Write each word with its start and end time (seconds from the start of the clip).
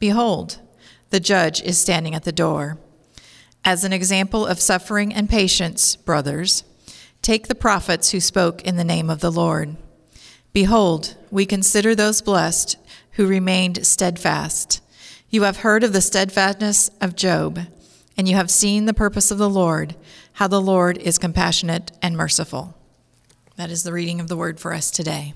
Behold, 0.00 0.58
the 1.10 1.20
judge 1.20 1.62
is 1.62 1.78
standing 1.78 2.14
at 2.14 2.24
the 2.24 2.32
door. 2.32 2.78
As 3.64 3.84
an 3.84 3.92
example 3.92 4.46
of 4.46 4.58
suffering 4.58 5.12
and 5.12 5.28
patience, 5.28 5.94
brothers, 5.94 6.64
take 7.20 7.46
the 7.46 7.54
prophets 7.54 8.10
who 8.10 8.18
spoke 8.18 8.62
in 8.62 8.76
the 8.76 8.84
name 8.84 9.10
of 9.10 9.20
the 9.20 9.30
Lord. 9.30 9.76
Behold, 10.52 11.16
we 11.30 11.44
consider 11.44 11.94
those 11.94 12.22
blessed 12.22 12.76
who 13.12 13.26
remained 13.26 13.86
steadfast. 13.86 14.80
You 15.28 15.42
have 15.42 15.58
heard 15.58 15.84
of 15.84 15.92
the 15.92 16.00
steadfastness 16.00 16.90
of 17.00 17.14
Job, 17.14 17.60
and 18.16 18.26
you 18.26 18.34
have 18.36 18.50
seen 18.50 18.86
the 18.86 18.94
purpose 18.94 19.30
of 19.30 19.38
the 19.38 19.50
Lord, 19.50 19.94
how 20.34 20.48
the 20.48 20.60
Lord 20.60 20.96
is 20.96 21.18
compassionate 21.18 21.92
and 22.00 22.16
merciful. 22.16 22.74
That 23.56 23.70
is 23.70 23.82
the 23.82 23.92
reading 23.92 24.20
of 24.20 24.28
the 24.28 24.36
word 24.36 24.58
for 24.58 24.72
us 24.72 24.90
today. 24.90 25.34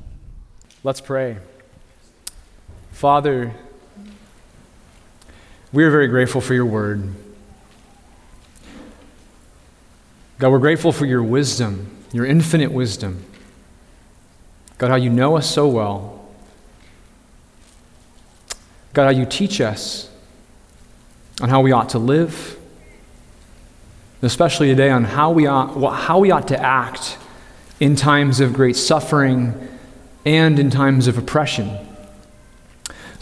Let's 0.83 1.03
pray. 1.03 1.37
Father, 2.91 3.55
we 5.75 5.83
are 5.83 5.91
very 5.91 6.07
grateful 6.07 6.41
for 6.41 6.55
your 6.55 6.67
word. 6.67 7.13
God, 10.39 10.51
we're 10.51 10.61
grateful 10.61 10.93
for 10.93 11.05
your 11.05 11.23
wisdom, 11.23 11.91
your 12.13 12.25
infinite 12.25 12.71
wisdom. 12.71 13.25
God, 14.79 14.91
how 14.91 14.97
you 14.97 15.11
know 15.11 15.37
us 15.37 15.51
so 15.51 15.67
well. 15.67 16.29
God, 18.93 19.07
how 19.07 19.19
you 19.19 19.27
teach 19.27 19.61
us 19.61 20.09
on 21.43 21.49
how 21.49 21.61
we 21.61 21.73
ought 21.73 21.89
to 21.89 21.99
live, 21.99 22.57
especially 24.23 24.69
today 24.69 24.91
on 24.91 25.03
how 25.03 25.33
we 25.33 25.49
ought, 25.49 25.93
how 25.93 26.21
we 26.21 26.31
ought 26.31 26.47
to 26.49 26.63
act 26.63 27.19
in 27.81 27.97
times 27.97 28.39
of 28.39 28.53
great 28.53 28.77
suffering 28.77 29.55
and 30.25 30.61
in 30.61 30.71
times 30.71 31.09
of 31.09 31.19
oppression. 31.19 31.77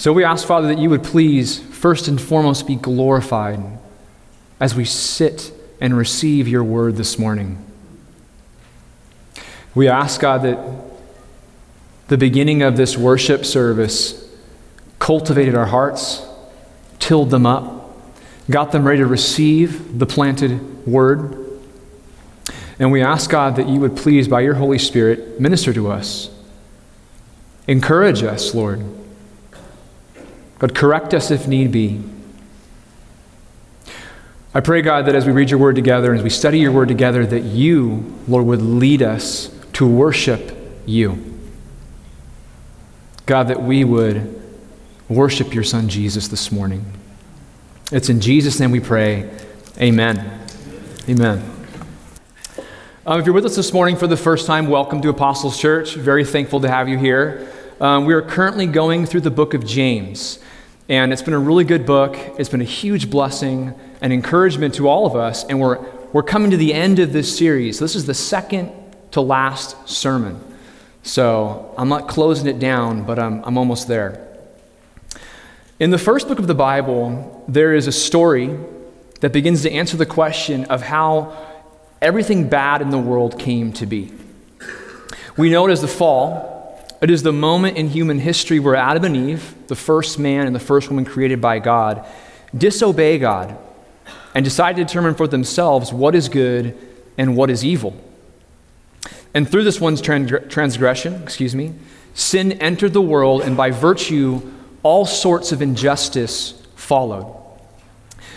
So 0.02 0.12
we 0.12 0.24
ask, 0.24 0.44
Father, 0.44 0.66
that 0.66 0.80
you 0.80 0.90
would 0.90 1.04
please, 1.04 1.60
first 1.60 2.08
and 2.08 2.20
foremost, 2.20 2.66
be 2.66 2.74
glorified 2.74 3.60
as 4.58 4.74
we 4.74 4.84
sit 4.84 5.52
and 5.80 5.96
receive 5.96 6.48
your 6.48 6.64
word 6.64 6.96
this 6.96 7.20
morning. 7.20 7.64
We 9.76 9.86
ask, 9.86 10.20
God, 10.20 10.42
that 10.42 10.58
the 12.08 12.18
beginning 12.18 12.62
of 12.62 12.76
this 12.76 12.98
worship 12.98 13.44
service 13.44 14.28
cultivated 14.98 15.54
our 15.54 15.66
hearts, 15.66 16.26
tilled 16.98 17.30
them 17.30 17.46
up, 17.46 17.96
got 18.50 18.72
them 18.72 18.84
ready 18.84 18.98
to 18.98 19.06
receive 19.06 20.00
the 20.00 20.06
planted 20.06 20.84
word. 20.84 21.60
And 22.80 22.90
we 22.90 23.02
ask, 23.02 23.30
God, 23.30 23.54
that 23.54 23.68
you 23.68 23.78
would 23.78 23.96
please, 23.96 24.26
by 24.26 24.40
your 24.40 24.54
Holy 24.54 24.80
Spirit, 24.80 25.40
minister 25.40 25.72
to 25.72 25.92
us. 25.92 26.28
Encourage 27.68 28.24
us, 28.24 28.52
Lord. 28.52 28.84
But 30.62 30.76
correct 30.76 31.12
us 31.12 31.32
if 31.32 31.48
need 31.48 31.72
be. 31.72 32.00
I 34.54 34.60
pray, 34.60 34.80
God, 34.80 35.06
that 35.06 35.16
as 35.16 35.26
we 35.26 35.32
read 35.32 35.50
your 35.50 35.58
word 35.58 35.74
together 35.74 36.12
and 36.12 36.20
as 36.20 36.22
we 36.22 36.30
study 36.30 36.60
your 36.60 36.70
word 36.70 36.86
together, 36.86 37.26
that 37.26 37.40
you, 37.40 38.16
Lord, 38.28 38.46
would 38.46 38.62
lead 38.62 39.02
us 39.02 39.50
to 39.72 39.88
worship 39.88 40.56
you. 40.86 41.36
God, 43.26 43.48
that 43.48 43.60
we 43.60 43.82
would 43.82 44.40
worship 45.08 45.52
your 45.52 45.64
son 45.64 45.88
Jesus 45.88 46.28
this 46.28 46.52
morning. 46.52 46.84
It's 47.90 48.08
in 48.08 48.20
Jesus' 48.20 48.60
name 48.60 48.70
we 48.70 48.78
pray. 48.78 49.28
Amen. 49.80 50.46
Amen. 51.08 51.42
Um, 53.04 53.18
if 53.18 53.26
you're 53.26 53.34
with 53.34 53.46
us 53.46 53.56
this 53.56 53.72
morning 53.72 53.96
for 53.96 54.06
the 54.06 54.16
first 54.16 54.46
time, 54.46 54.68
welcome 54.68 55.02
to 55.02 55.08
Apostles 55.08 55.58
Church. 55.58 55.96
Very 55.96 56.24
thankful 56.24 56.60
to 56.60 56.68
have 56.68 56.88
you 56.88 56.98
here. 56.98 57.52
Um, 57.80 58.04
we 58.04 58.14
are 58.14 58.22
currently 58.22 58.68
going 58.68 59.06
through 59.06 59.22
the 59.22 59.30
book 59.32 59.54
of 59.54 59.66
James. 59.66 60.38
And 60.88 61.12
it's 61.12 61.22
been 61.22 61.34
a 61.34 61.38
really 61.38 61.64
good 61.64 61.86
book. 61.86 62.16
It's 62.38 62.48
been 62.48 62.60
a 62.60 62.64
huge 62.64 63.10
blessing 63.10 63.74
and 64.00 64.12
encouragement 64.12 64.74
to 64.74 64.88
all 64.88 65.06
of 65.06 65.14
us. 65.14 65.44
And 65.44 65.60
we're, 65.60 65.78
we're 66.12 66.22
coming 66.22 66.50
to 66.50 66.56
the 66.56 66.74
end 66.74 66.98
of 66.98 67.12
this 67.12 67.36
series. 67.36 67.78
This 67.78 67.94
is 67.94 68.06
the 68.06 68.14
second 68.14 68.72
to 69.12 69.20
last 69.20 69.88
sermon. 69.88 70.42
So 71.02 71.74
I'm 71.78 71.88
not 71.88 72.08
closing 72.08 72.46
it 72.46 72.58
down, 72.58 73.04
but 73.04 73.18
I'm, 73.18 73.42
I'm 73.44 73.56
almost 73.56 73.88
there. 73.88 74.28
In 75.78 75.90
the 75.90 75.98
first 75.98 76.28
book 76.28 76.38
of 76.38 76.46
the 76.46 76.54
Bible, 76.54 77.44
there 77.48 77.74
is 77.74 77.86
a 77.86 77.92
story 77.92 78.56
that 79.20 79.32
begins 79.32 79.62
to 79.62 79.70
answer 79.70 79.96
the 79.96 80.06
question 80.06 80.64
of 80.66 80.82
how 80.82 81.36
everything 82.00 82.48
bad 82.48 82.82
in 82.82 82.90
the 82.90 82.98
world 82.98 83.38
came 83.38 83.72
to 83.74 83.86
be. 83.86 84.12
We 85.36 85.48
know 85.48 85.66
it 85.66 85.72
as 85.72 85.80
the 85.80 85.88
fall, 85.88 86.51
it 87.02 87.10
is 87.10 87.22
the 87.22 87.32
moment 87.32 87.76
in 87.76 87.88
human 87.88 88.18
history 88.20 88.60
where 88.60 88.76
Adam 88.76 89.04
and 89.04 89.16
Eve, 89.16 89.54
the 89.66 89.74
first 89.74 90.18
man 90.18 90.46
and 90.46 90.54
the 90.54 90.60
first 90.60 90.88
woman 90.88 91.04
created 91.04 91.40
by 91.40 91.58
God, 91.58 92.06
disobey 92.56 93.18
God 93.18 93.58
and 94.34 94.44
decide 94.44 94.76
to 94.76 94.84
determine 94.84 95.14
for 95.14 95.26
themselves 95.26 95.92
what 95.92 96.14
is 96.14 96.28
good 96.28 96.78
and 97.18 97.36
what 97.36 97.50
is 97.50 97.64
evil. 97.64 97.94
And 99.34 99.50
through 99.50 99.64
this 99.64 99.80
one's 99.80 100.00
transgression, 100.00 101.22
excuse 101.22 101.54
me, 101.54 101.72
sin 102.14 102.52
entered 102.52 102.92
the 102.92 103.02
world, 103.02 103.42
and 103.42 103.56
by 103.56 103.70
virtue, 103.70 104.40
all 104.82 105.04
sorts 105.04 105.52
of 105.52 105.60
injustice 105.60 106.62
followed. 106.76 107.34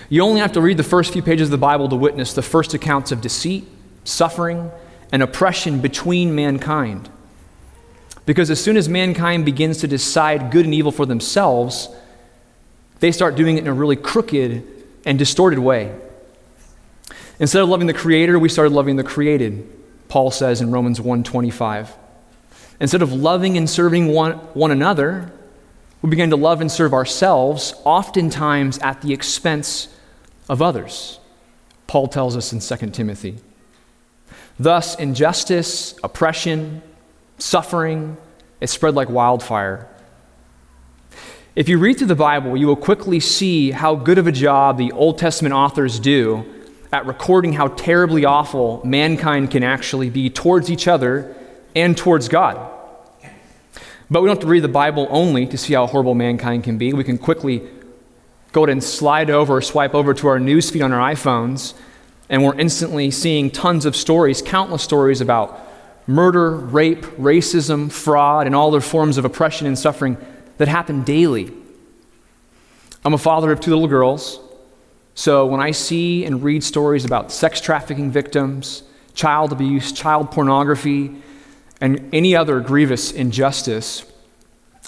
You 0.10 0.22
only 0.22 0.40
have 0.40 0.54
to 0.54 0.62
read 0.62 0.78
the 0.78 0.84
first 0.84 1.14
few 1.14 1.22
pages 1.22 1.48
of 1.48 1.52
the 1.52 1.58
Bible 1.58 1.90
to 1.90 1.96
witness 1.96 2.34
the 2.34 2.42
first 2.42 2.74
accounts 2.74 3.12
of 3.12 3.22
deceit, 3.22 3.68
suffering, 4.06 4.72
and 5.12 5.22
oppression 5.22 5.82
between 5.82 6.34
mankind. 6.34 7.10
Because 8.26 8.50
as 8.50 8.60
soon 8.60 8.78
as 8.78 8.90
mankind 8.90 9.46
begins 9.46 9.78
to 9.80 9.88
decide 9.88 10.52
good 10.52 10.66
and 10.66 10.74
evil 10.74 10.92
for 10.92 11.06
themselves, 11.06 11.90
they 13.00 13.12
start 13.12 13.36
doing 13.36 13.58
it 13.58 13.62
in 13.62 13.68
a 13.68 13.74
really 13.74 13.96
crooked 13.96 14.64
and 15.06 15.20
distorted 15.20 15.60
way. 15.60 15.96
Instead 17.40 17.62
of 17.62 17.70
loving 17.70 17.88
the 17.88 17.94
creator, 17.94 18.40
we 18.40 18.50
started 18.50 18.74
loving 18.74 18.96
the 18.96 19.04
created, 19.04 19.68
Paul 20.08 20.32
says 20.32 20.62
in 20.62 20.72
Romans 20.72 21.00
1:25. 21.00 21.90
Instead 22.80 23.02
of 23.02 23.14
loving 23.14 23.58
and 23.58 23.70
serving 23.70 24.08
one, 24.08 24.34
one 24.54 24.72
another, 24.72 25.32
we 26.02 26.10
begin 26.10 26.30
to 26.30 26.36
love 26.36 26.62
and 26.62 26.72
serve 26.72 26.94
ourselves, 26.94 27.74
oftentimes 27.84 28.78
at 28.80 29.02
the 29.02 29.14
expense 29.14 29.88
of 30.50 30.62
others. 30.62 31.20
Paul 31.88 32.08
tells 32.08 32.36
us 32.36 32.52
in 32.52 32.60
2 32.60 32.94
Timothy. 32.94 33.38
Thus, 34.60 34.96
injustice, 34.96 35.96
oppression, 36.04 36.82
suffering, 37.38 38.18
it 38.62 38.68
spread 38.68 38.96
like 38.96 39.10
wildfire. 39.10 39.88
If 41.56 41.70
you 41.70 41.78
read 41.78 41.98
through 41.98 42.08
the 42.08 42.16
Bible, 42.16 42.58
you 42.58 42.68
will 42.68 42.76
quickly 42.76 43.20
see 43.20 43.72
how 43.72 43.96
good 43.96 44.18
of 44.18 44.28
a 44.28 44.32
job 44.32 44.78
the 44.78 44.92
Old 44.92 45.18
Testament 45.18 45.54
authors 45.54 46.00
do 46.00 46.46
at 46.92 47.06
recording 47.06 47.54
how 47.54 47.68
terribly 47.70 48.26
awful 48.26 48.82
mankind 48.86 49.52
can 49.52 49.64
actually 49.64 50.10
be 50.10 50.30
towards 50.30 50.70
each 50.70 50.88
other 50.88 51.36
and 51.76 51.98
towards 51.98 52.28
God. 52.28 52.72
But 54.10 54.22
we 54.22 54.28
don't 54.28 54.36
have 54.36 54.44
to 54.44 54.48
read 54.48 54.64
the 54.64 54.68
Bible 54.68 55.08
only 55.10 55.48
to 55.48 55.58
see 55.58 55.74
how 55.74 55.88
horrible 55.88 56.14
mankind 56.14 56.64
can 56.64 56.78
be. 56.78 56.94
We 56.94 57.04
can 57.04 57.18
quickly 57.18 57.64
go 58.52 58.62
ahead 58.62 58.70
and 58.70 58.84
slide 58.84 59.30
over 59.30 59.58
or 59.58 59.62
swipe 59.62 59.96
over 59.96 60.14
to 60.14 60.28
our 60.28 60.40
newsfeed 60.40 60.84
on 60.84 60.94
our 60.94 61.14
iPhones, 61.14 61.74
and 62.30 62.44
we're 62.44 62.56
instantly 62.56 63.12
seeing 63.12 63.50
tons 63.50 63.86
of 63.86 63.96
stories, 63.96 64.42
countless 64.42 64.84
stories 64.84 65.22
about 65.22 65.60
murder, 66.08 66.52
rape, 66.56 67.04
racism, 67.18 67.92
fraud, 67.92 68.46
and 68.46 68.56
all 68.56 68.70
other 68.70 68.82
forms 68.82 69.18
of 69.18 69.26
oppression 69.26 69.68
and 69.68 69.78
suffering 69.78 70.18
that 70.58 70.68
happen 70.68 71.04
daily. 71.04 71.52
I'm 73.04 73.14
a 73.14 73.18
father 73.18 73.52
of 73.52 73.60
two 73.60 73.72
little 73.72 73.88
girls, 73.88 74.40
so 75.14 75.46
when 75.46 75.62
I 75.62 75.72
see 75.72 76.26
and 76.26 76.44
read 76.44 76.64
stories 76.64 77.06
about 77.06 77.32
sex 77.32 77.62
trafficking 77.62 78.12
victims, 78.12 78.84
child 79.14 79.52
abuse, 79.52 79.92
child 79.92 80.32
pornography, 80.32 81.16
and 81.82 82.10
any 82.14 82.36
other 82.36 82.60
grievous 82.60 83.12
injustice, 83.12 84.06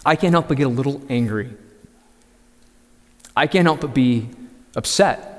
I 0.05 0.15
can't 0.15 0.33
help 0.33 0.47
but 0.47 0.57
get 0.57 0.67
a 0.67 0.69
little 0.69 1.01
angry. 1.09 1.53
I 3.35 3.47
can't 3.47 3.65
help 3.65 3.81
but 3.81 3.93
be 3.93 4.29
upset. 4.75 5.33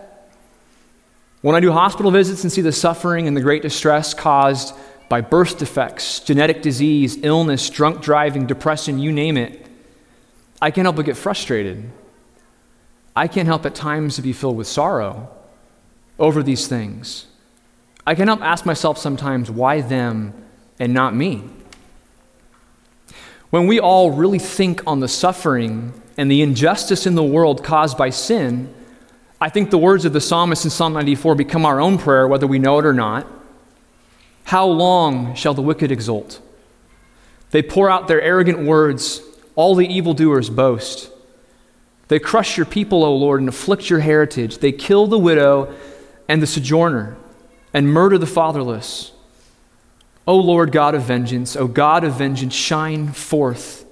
When 1.41 1.55
I 1.55 1.61
do 1.61 1.73
hospital 1.73 2.11
visits 2.11 2.43
and 2.43 2.53
see 2.53 2.63
the 2.63 2.73
suffering 2.73 3.29
and 3.29 3.37
the 3.37 3.41
great 3.41 3.63
distress 3.63 4.13
caused 4.15 4.75
by 5.09 5.21
birth 5.21 5.59
defects, 5.59 6.21
genetic 6.21 6.63
disease, 6.63 7.19
illness, 7.23 7.71
drunk 7.71 8.03
driving, 8.03 8.47
depression, 8.47 8.99
you 8.99 9.11
name 9.13 9.37
it, 9.37 9.67
I 10.61 10.71
can't 10.71 10.85
help 10.87 10.97
but 10.97 11.07
get 11.07 11.17
frustrated. 11.17 11.91
I 13.15 13.29
can't 13.29 13.47
help 13.47 13.65
at 13.65 13.75
times 13.75 14.17
to 14.17 14.23
be 14.23 14.33
filled 14.33 14.57
with 14.57 14.67
sorrow 14.67 15.29
over 16.19 16.43
these 16.43 16.67
things. 16.67 17.27
I 18.07 18.15
can't 18.15 18.29
help 18.29 18.43
ask 18.43 18.67
myself 18.67 18.99
sometimes, 18.99 19.51
why 19.51 19.81
them 19.81 20.35
and 20.79 20.93
not 20.93 21.15
me? 21.15 21.45
When 23.51 23.67
we 23.67 23.81
all 23.81 24.11
really 24.11 24.39
think 24.39 24.83
on 24.87 25.01
the 25.01 25.09
suffering 25.09 25.93
and 26.17 26.31
the 26.31 26.43
injustice 26.43 27.07
in 27.07 27.15
the 27.15 27.23
world 27.23 27.65
caused 27.65 27.97
by 27.97 28.11
sin, 28.11 28.75
I 29.41 29.49
think 29.49 29.71
the 29.71 29.79
words 29.79 30.05
of 30.05 30.13
the 30.13 30.21
psalmist 30.21 30.65
in 30.65 30.71
Psalm 30.71 30.93
94 30.93 31.35
become 31.35 31.65
our 31.65 31.81
own 31.81 31.97
prayer, 31.97 32.27
whether 32.27 32.47
we 32.47 32.59
know 32.59 32.79
it 32.79 32.85
or 32.85 32.93
not. 32.93 33.27
How 34.49 34.65
long 34.65 35.35
shall 35.35 35.53
the 35.53 35.61
wicked 35.61 35.93
exult? 35.93 36.41
They 37.51 37.61
pour 37.61 37.91
out 37.91 38.09
their 38.09 38.23
arrogant 38.23 38.61
words, 38.61 39.21
all 39.55 39.75
the 39.75 39.87
evildoers 39.87 40.49
boast. 40.49 41.11
They 42.09 42.19
crush 42.19 42.57
your 42.57 42.65
people, 42.65 43.05
O 43.05 43.15
Lord, 43.15 43.41
and 43.41 43.49
afflict 43.51 43.91
your 43.91 44.01
heritage. 44.01 44.57
They 44.57 44.73
kill 44.73 45.07
the 45.07 45.19
widow 45.19 45.75
and 46.31 46.41
the 46.41 46.47
sojourner 46.47 47.19
and 47.75 47.93
murder 47.93 48.17
the 48.17 48.27
fatherless. 48.27 49.13
O 50.27 50.37
Lord 50.37 50.73
God 50.73 50.95
of 50.95 51.03
vengeance, 51.03 51.55
O 51.55 51.67
God 51.67 52.03
of 52.03 52.15
vengeance, 52.15 52.55
shine 52.55 53.09
forth. 53.09 53.85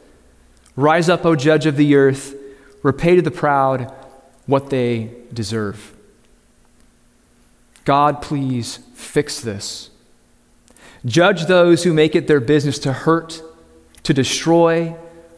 Rise 0.75 1.11
up, 1.11 1.26
O 1.26 1.37
judge 1.37 1.67
of 1.67 1.76
the 1.76 1.94
earth, 1.97 2.35
repay 2.82 3.14
to 3.17 3.20
the 3.20 3.31
proud 3.31 3.93
what 4.47 4.70
they 4.70 5.11
deserve. 5.35 5.94
God, 7.85 8.23
please 8.23 8.79
fix 8.94 9.38
this. 9.38 9.91
Judge 11.06 11.47
those 11.47 11.85
who 11.85 11.94
make 11.94 12.14
it 12.14 12.26
their 12.26 12.41
business 12.41 12.79
to 12.81 12.93
hurt, 12.93 13.41
to 14.03 14.12
destroy, 14.12 14.94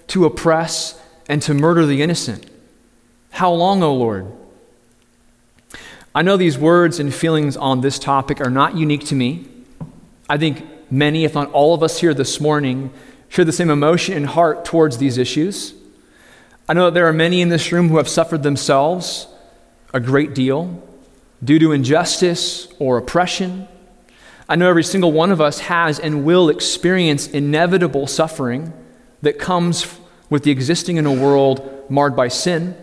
to 0.09 0.25
oppress, 0.25 1.00
and 1.29 1.41
to 1.43 1.55
murder 1.55 1.87
the 1.87 2.03
innocent. 2.03 2.50
How 3.32 3.53
long, 3.53 3.82
O 3.82 3.94
Lord? 3.94 4.32
I 6.15 6.23
know 6.23 6.37
these 6.37 6.59
words 6.59 6.99
and 6.99 7.15
feelings 7.15 7.56
on 7.56 7.82
this 7.82 7.99
topic 7.99 8.41
are 8.41 8.50
not 8.50 8.76
unique 8.76 9.05
to 9.06 9.15
me. 9.15 9.47
I 10.29 10.38
think 10.38 10.65
many, 10.91 11.25
if 11.25 11.35
not 11.35 11.53
all 11.53 11.75
of 11.75 11.82
us 11.82 12.00
here 12.00 12.15
this 12.15 12.41
morning, 12.41 12.91
share 13.29 13.44
the 13.44 13.53
same 13.53 13.70
emotion 13.70 14.17
and 14.17 14.26
heart 14.26 14.65
towards 14.65 14.99
these 14.99 15.19
issues. 15.19 15.75
I 16.69 16.73
know 16.73 16.87
that 16.87 16.94
there 16.94 17.06
are 17.06 17.12
many 17.12 17.41
in 17.41 17.50
this 17.50 17.73
room 17.73 17.88
who 17.88 17.99
have 17.99 18.09
suffered 18.09 18.43
themselves 18.43 19.29
a 19.93 20.00
great 20.00 20.35
deal 20.35 20.82
due 21.44 21.59
to 21.59 21.73
injustice 21.73 22.69
or 22.79 22.99
oppression. 22.99 23.69
I 24.48 24.56
know 24.56 24.68
every 24.68 24.84
single 24.84 25.12
one 25.12 25.30
of 25.30 25.40
us 25.40 25.60
has 25.60 25.98
and 25.98 26.24
will 26.24 26.48
experience 26.48 27.28
inevitable 27.28 28.06
suffering 28.06 28.72
that 29.20 29.38
comes 29.38 29.98
with 30.30 30.42
the 30.42 30.50
existing 30.50 30.96
in 30.96 31.04
a 31.04 31.12
world 31.12 31.84
marred 31.90 32.16
by 32.16 32.28
sin. 32.28 32.76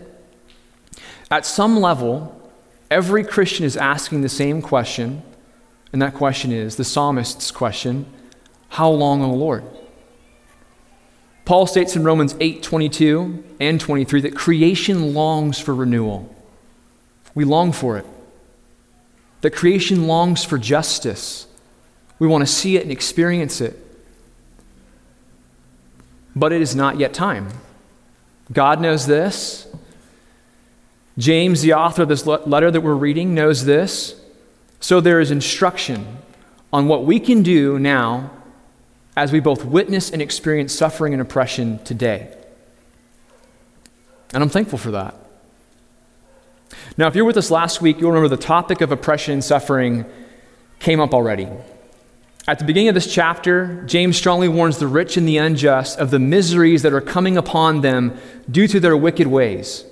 At 1.30 1.44
some 1.44 1.80
level, 1.80 2.50
every 2.90 3.24
Christian 3.24 3.64
is 3.64 3.76
asking 3.76 4.20
the 4.20 4.28
same 4.28 4.62
question, 4.62 5.22
and 5.92 6.00
that 6.00 6.14
question 6.14 6.52
is 6.52 6.76
the 6.76 6.84
psalmist's 6.84 7.50
question 7.50 8.06
How 8.70 8.88
long, 8.88 9.22
O 9.22 9.32
Lord? 9.32 9.64
Paul 11.44 11.66
states 11.66 11.96
in 11.96 12.04
Romans 12.04 12.36
8 12.40 12.62
22 12.62 13.44
and 13.60 13.80
23 13.80 14.20
that 14.22 14.36
creation 14.36 15.14
longs 15.14 15.58
for 15.58 15.74
renewal. 15.74 16.32
We 17.34 17.44
long 17.44 17.72
for 17.72 17.96
it. 17.96 18.06
That 19.40 19.52
creation 19.52 20.06
longs 20.06 20.44
for 20.44 20.58
justice. 20.58 21.46
We 22.18 22.26
want 22.26 22.42
to 22.42 22.46
see 22.46 22.76
it 22.76 22.82
and 22.82 22.92
experience 22.92 23.60
it. 23.60 23.76
But 26.34 26.52
it 26.52 26.60
is 26.60 26.74
not 26.74 26.98
yet 26.98 27.14
time. 27.14 27.48
God 28.52 28.80
knows 28.80 29.06
this. 29.06 29.66
James, 31.18 31.62
the 31.62 31.72
author 31.72 32.02
of 32.02 32.08
this 32.08 32.26
letter 32.26 32.70
that 32.70 32.80
we're 32.80 32.94
reading, 32.94 33.34
knows 33.34 33.64
this. 33.64 34.20
So 34.80 35.00
there 35.00 35.20
is 35.20 35.30
instruction 35.30 36.18
on 36.72 36.88
what 36.88 37.04
we 37.04 37.18
can 37.18 37.42
do 37.42 37.78
now 37.78 38.30
as 39.16 39.32
we 39.32 39.40
both 39.40 39.64
witness 39.64 40.10
and 40.10 40.20
experience 40.20 40.74
suffering 40.74 41.14
and 41.14 41.22
oppression 41.22 41.82
today. 41.84 42.34
And 44.34 44.42
I'm 44.42 44.50
thankful 44.50 44.78
for 44.78 44.90
that. 44.90 45.14
Now, 46.98 47.06
if 47.06 47.14
you're 47.14 47.24
with 47.24 47.38
us 47.38 47.50
last 47.50 47.80
week, 47.80 47.98
you'll 47.98 48.10
remember 48.10 48.28
the 48.28 48.42
topic 48.42 48.82
of 48.82 48.92
oppression 48.92 49.34
and 49.34 49.44
suffering 49.44 50.04
came 50.78 51.00
up 51.00 51.14
already. 51.14 51.48
At 52.48 52.60
the 52.60 52.64
beginning 52.64 52.88
of 52.88 52.94
this 52.94 53.12
chapter, 53.12 53.82
James 53.86 54.16
strongly 54.16 54.48
warns 54.48 54.78
the 54.78 54.86
rich 54.86 55.16
and 55.16 55.26
the 55.26 55.38
unjust 55.38 55.98
of 55.98 56.12
the 56.12 56.20
miseries 56.20 56.82
that 56.82 56.92
are 56.92 57.00
coming 57.00 57.36
upon 57.36 57.80
them 57.80 58.16
due 58.48 58.68
to 58.68 58.78
their 58.78 58.96
wicked 58.96 59.26
ways. 59.26 59.84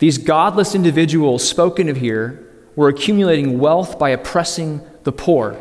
These 0.00 0.18
godless 0.18 0.74
individuals 0.74 1.46
spoken 1.46 1.88
of 1.88 1.98
here 1.98 2.44
were 2.74 2.88
accumulating 2.88 3.60
wealth 3.60 4.00
by 4.00 4.10
oppressing 4.10 4.80
the 5.04 5.12
poor. 5.12 5.60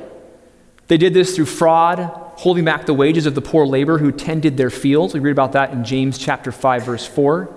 They 0.88 0.98
did 0.98 1.14
this 1.14 1.36
through 1.36 1.46
fraud, 1.46 2.00
holding 2.38 2.66
back 2.66 2.88
the 2.88 2.94
wages 2.96 3.28
of 3.28 3.36
the 3.36 3.42
poor 3.42 3.68
laborer 3.68 4.00
who 4.00 4.12
tended 4.12 4.58
their 4.58 4.72
fields. 4.72 5.14
We 5.14 5.20
read 5.20 5.32
about 5.32 5.52
that 5.52 5.72
in 5.72 5.84
James 5.84 6.18
chapter 6.18 6.52
5 6.52 6.84
verse 6.86 7.06
4. 7.06 7.54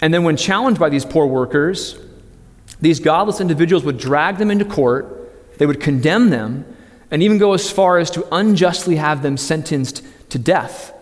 And 0.00 0.14
then 0.14 0.24
when 0.24 0.38
challenged 0.38 0.80
by 0.80 0.88
these 0.88 1.04
poor 1.04 1.26
workers, 1.26 1.98
these 2.80 2.98
godless 2.98 3.42
individuals 3.42 3.84
would 3.84 3.98
drag 3.98 4.38
them 4.38 4.50
into 4.50 4.64
court, 4.64 5.58
they 5.58 5.66
would 5.66 5.80
condemn 5.80 6.30
them, 6.30 6.64
and 7.10 7.22
even 7.22 7.38
go 7.38 7.52
as 7.52 7.70
far 7.70 7.98
as 7.98 8.10
to 8.12 8.26
unjustly 8.32 8.96
have 8.96 9.22
them 9.22 9.36
sentenced 9.36 10.04
to 10.30 10.38
death. 10.38 10.92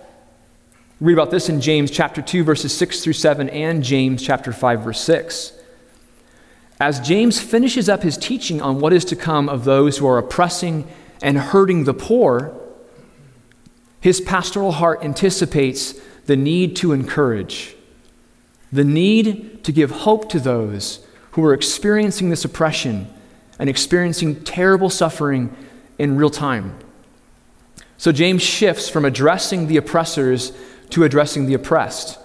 Read 1.00 1.12
about 1.12 1.30
this 1.30 1.48
in 1.48 1.60
James 1.60 1.90
chapter 1.90 2.22
2, 2.22 2.42
verses 2.42 2.76
6 2.76 3.04
through 3.04 3.12
7, 3.12 3.48
and 3.50 3.84
James 3.84 4.22
chapter 4.22 4.52
5, 4.52 4.80
verse 4.80 5.00
6. 5.00 5.52
As 6.80 7.00
James 7.00 7.40
finishes 7.40 7.88
up 7.88 8.02
his 8.02 8.16
teaching 8.16 8.62
on 8.62 8.80
what 8.80 8.92
is 8.92 9.04
to 9.06 9.16
come 9.16 9.48
of 9.48 9.64
those 9.64 9.98
who 9.98 10.06
are 10.06 10.18
oppressing 10.18 10.88
and 11.20 11.36
hurting 11.38 11.84
the 11.84 11.94
poor, 11.94 12.54
his 14.00 14.20
pastoral 14.20 14.72
heart 14.72 15.02
anticipates 15.02 15.94
the 16.26 16.36
need 16.36 16.76
to 16.76 16.92
encourage, 16.92 17.74
the 18.72 18.84
need 18.84 19.64
to 19.64 19.72
give 19.72 19.90
hope 19.90 20.28
to 20.30 20.38
those 20.38 21.04
who 21.32 21.44
are 21.44 21.54
experiencing 21.54 22.30
this 22.30 22.44
oppression 22.44 23.12
and 23.58 23.68
experiencing 23.68 24.42
terrible 24.44 24.90
suffering 24.90 25.54
in 25.98 26.16
real 26.16 26.30
time. 26.30 26.78
So 27.96 28.12
James 28.12 28.42
shifts 28.42 28.88
from 28.88 29.04
addressing 29.04 29.66
the 29.66 29.76
oppressors 29.76 30.52
to 30.90 31.04
addressing 31.04 31.46
the 31.46 31.54
oppressed. 31.54 32.18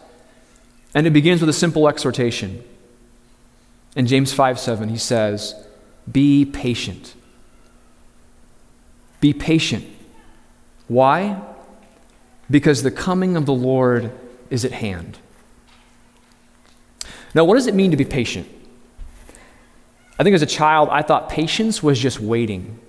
And 0.94 1.08
it 1.08 1.12
begins 1.12 1.42
with 1.42 1.50
a 1.50 1.54
simple 1.54 1.88
exhortation. 1.88 2.64
In 3.96 4.08
James 4.08 4.32
5 4.34 4.60
7, 4.60 4.90
he 4.90 4.98
says, 4.98 5.56
Be 6.12 6.46
patient. 6.46 7.16
Be 9.20 9.34
patient. 9.34 9.86
Why? 10.88 11.42
Because 12.52 12.84
the 12.84 12.92
coming 12.92 13.36
of 13.36 13.46
the 13.46 13.54
Lord 13.54 14.12
is 14.50 14.66
at 14.66 14.74
hand. 14.74 15.18
Now, 17.34 17.46
what 17.46 17.56
does 17.56 17.68
it 17.68 17.74
mean 17.74 17.90
to 17.92 17.98
be 17.98 18.06
patient? 18.06 18.48
I 20.20 20.24
think 20.24 20.36
as 20.36 20.44
a 20.44 20.48
child, 20.48 20.90
I 20.92 21.02
thought 21.02 21.30
patience 21.30 21.82
was 21.82 22.00
just 22.00 22.20
waiting. 22.20 22.80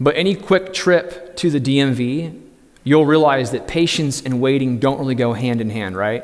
But 0.00 0.16
any 0.16 0.34
quick 0.34 0.72
trip 0.72 1.36
to 1.36 1.50
the 1.50 1.60
DMV 1.60 2.40
you'll 2.84 3.06
realize 3.06 3.50
that 3.52 3.66
patience 3.66 4.20
and 4.22 4.40
waiting 4.40 4.78
don't 4.78 4.98
really 4.98 5.14
go 5.14 5.32
hand 5.32 5.60
in 5.60 5.70
hand, 5.70 5.96
right? 5.96 6.22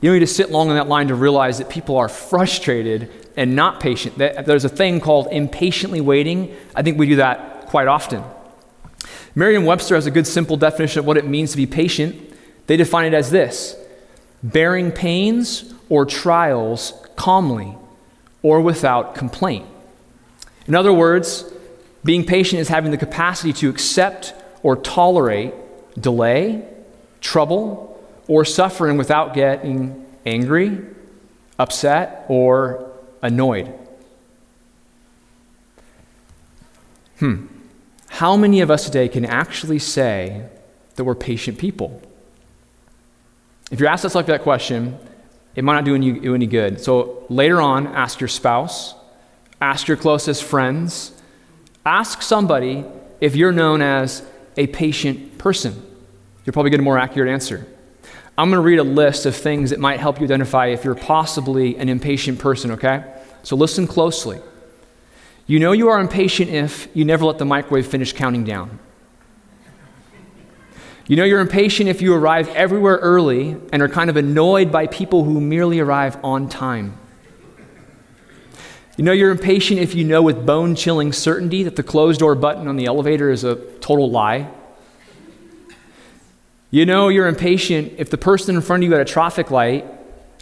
You 0.00 0.10
don't 0.10 0.14
need 0.14 0.26
to 0.26 0.26
sit 0.26 0.50
long 0.50 0.68
in 0.68 0.76
that 0.76 0.86
line 0.86 1.08
to 1.08 1.14
realize 1.14 1.58
that 1.58 1.70
people 1.70 1.96
are 1.96 2.10
frustrated 2.10 3.10
and 3.36 3.56
not 3.56 3.80
patient. 3.80 4.18
There's 4.18 4.66
a 4.66 4.68
thing 4.68 5.00
called 5.00 5.28
impatiently 5.32 6.02
waiting. 6.02 6.54
I 6.74 6.82
think 6.82 6.98
we 6.98 7.06
do 7.06 7.16
that 7.16 7.66
quite 7.66 7.88
often. 7.88 8.22
Merriam 9.34 9.64
Webster 9.64 9.94
has 9.94 10.06
a 10.06 10.10
good 10.10 10.26
simple 10.26 10.58
definition 10.58 11.00
of 11.00 11.06
what 11.06 11.16
it 11.16 11.26
means 11.26 11.52
to 11.52 11.56
be 11.56 11.66
patient. 11.66 12.16
They 12.66 12.76
define 12.76 13.06
it 13.06 13.16
as 13.16 13.30
this 13.30 13.76
bearing 14.42 14.92
pains 14.92 15.72
or 15.88 16.04
trials 16.04 16.92
calmly 17.16 17.76
or 18.42 18.60
without 18.60 19.14
complaint. 19.14 19.66
In 20.66 20.74
other 20.74 20.92
words, 20.92 21.50
being 22.04 22.24
patient 22.24 22.60
is 22.60 22.68
having 22.68 22.90
the 22.90 22.98
capacity 22.98 23.52
to 23.54 23.70
accept 23.70 24.34
or 24.62 24.76
tolerate 24.76 25.54
delay, 25.98 26.62
trouble, 27.20 27.90
or 28.28 28.44
suffering 28.44 28.96
without 28.96 29.34
getting 29.34 30.04
angry, 30.26 30.80
upset, 31.58 32.24
or 32.28 32.92
annoyed. 33.22 33.72
Hmm. 37.18 37.46
How 38.08 38.36
many 38.36 38.60
of 38.60 38.70
us 38.70 38.84
today 38.84 39.08
can 39.08 39.24
actually 39.24 39.78
say 39.78 40.46
that 40.96 41.04
we're 41.04 41.14
patient 41.14 41.58
people? 41.58 42.02
If 43.70 43.80
you're 43.80 43.88
asked 43.88 44.14
like 44.14 44.26
that 44.26 44.42
question, 44.42 44.98
it 45.56 45.64
might 45.64 45.74
not 45.74 45.84
do 45.84 45.98
do 46.20 46.34
any 46.34 46.46
good. 46.46 46.80
So 46.80 47.24
later 47.28 47.60
on, 47.60 47.86
ask 47.88 48.20
your 48.20 48.28
spouse, 48.28 48.94
ask 49.60 49.88
your 49.88 49.96
closest 49.96 50.44
friends, 50.44 51.12
ask 51.84 52.22
somebody 52.22 52.84
if 53.20 53.36
you're 53.36 53.52
known 53.52 53.82
as 53.82 54.22
a 54.56 54.66
patient 54.66 55.38
person? 55.38 55.74
You'll 56.44 56.52
probably 56.52 56.70
get 56.70 56.80
a 56.80 56.82
more 56.82 56.98
accurate 56.98 57.28
answer. 57.28 57.66
I'm 58.36 58.50
going 58.50 58.58
to 58.60 58.66
read 58.66 58.80
a 58.80 58.84
list 58.84 59.26
of 59.26 59.36
things 59.36 59.70
that 59.70 59.78
might 59.78 60.00
help 60.00 60.18
you 60.18 60.24
identify 60.24 60.66
if 60.66 60.84
you're 60.84 60.96
possibly 60.96 61.76
an 61.76 61.88
impatient 61.88 62.40
person, 62.40 62.72
okay? 62.72 63.04
So 63.44 63.54
listen 63.54 63.86
closely. 63.86 64.40
You 65.46 65.60
know 65.60 65.72
you 65.72 65.88
are 65.88 66.00
impatient 66.00 66.50
if 66.50 66.88
you 66.94 67.04
never 67.04 67.24
let 67.26 67.38
the 67.38 67.44
microwave 67.44 67.86
finish 67.86 68.12
counting 68.12 68.44
down. 68.44 68.78
You 71.06 71.16
know 71.16 71.24
you're 71.24 71.40
impatient 71.40 71.90
if 71.90 72.00
you 72.00 72.14
arrive 72.14 72.48
everywhere 72.48 72.96
early 72.96 73.56
and 73.72 73.82
are 73.82 73.88
kind 73.88 74.08
of 74.08 74.16
annoyed 74.16 74.72
by 74.72 74.86
people 74.86 75.24
who 75.24 75.40
merely 75.40 75.78
arrive 75.78 76.16
on 76.24 76.48
time. 76.48 76.98
You 78.96 79.02
know 79.02 79.10
you're 79.10 79.32
impatient 79.32 79.80
if 79.80 79.94
you 79.94 80.04
know 80.04 80.22
with 80.22 80.46
bone 80.46 80.76
chilling 80.76 81.12
certainty 81.12 81.64
that 81.64 81.74
the 81.74 81.82
closed 81.82 82.20
door 82.20 82.36
button 82.36 82.68
on 82.68 82.76
the 82.76 82.86
elevator 82.86 83.28
is 83.30 83.42
a 83.42 83.56
total 83.80 84.08
lie. 84.08 84.48
You 86.70 86.86
know 86.86 87.08
you're 87.08 87.26
impatient 87.26 87.94
if 87.98 88.10
the 88.10 88.18
person 88.18 88.54
in 88.54 88.62
front 88.62 88.84
of 88.84 88.88
you 88.88 88.94
at 88.94 89.00
a 89.00 89.04
traffic 89.04 89.50
light 89.50 89.84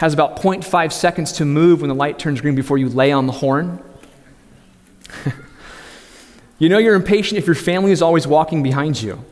has 0.00 0.12
about 0.12 0.36
0.5 0.36 0.92
seconds 0.92 1.32
to 1.32 1.46
move 1.46 1.80
when 1.80 1.88
the 1.88 1.94
light 1.94 2.18
turns 2.18 2.42
green 2.42 2.54
before 2.54 2.76
you 2.76 2.90
lay 2.90 3.10
on 3.10 3.26
the 3.26 3.32
horn. 3.32 3.82
you 6.58 6.68
know 6.68 6.76
you're 6.76 6.94
impatient 6.94 7.38
if 7.38 7.46
your 7.46 7.54
family 7.54 7.92
is 7.92 8.02
always 8.02 8.26
walking 8.26 8.62
behind 8.62 9.00
you. 9.00 9.24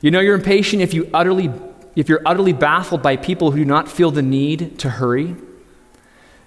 You 0.00 0.10
know 0.10 0.20
you're 0.20 0.36
impatient 0.36 0.80
if, 0.80 0.94
you 0.94 1.10
utterly, 1.12 1.52
if 1.96 2.08
you're 2.08 2.22
utterly 2.24 2.54
baffled 2.54 3.02
by 3.02 3.16
people 3.16 3.50
who 3.50 3.58
do 3.58 3.64
not 3.66 3.90
feel 3.90 4.10
the 4.10 4.22
need 4.22 4.78
to 4.78 4.88
hurry. 4.88 5.36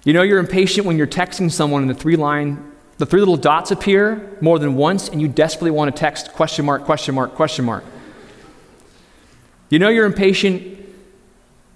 You 0.04 0.12
know 0.12 0.22
you're 0.22 0.38
impatient 0.38 0.86
when 0.86 0.98
you're 0.98 1.06
texting 1.06 1.50
someone 1.50 1.82
and 1.82 1.90
the 1.90 1.94
three 1.94 2.16
line, 2.16 2.72
the 2.98 3.06
three 3.06 3.20
little 3.20 3.36
dots 3.36 3.70
appear 3.70 4.36
more 4.40 4.58
than 4.58 4.74
once 4.74 5.08
and 5.08 5.20
you 5.20 5.28
desperately 5.28 5.70
want 5.70 5.94
to 5.94 5.98
text 5.98 6.32
question 6.32 6.64
mark, 6.64 6.84
question 6.84 7.14
mark, 7.14 7.34
question 7.34 7.64
mark. 7.64 7.84
You 9.70 9.78
know 9.78 9.88
you're 9.88 10.06
impatient 10.06 10.78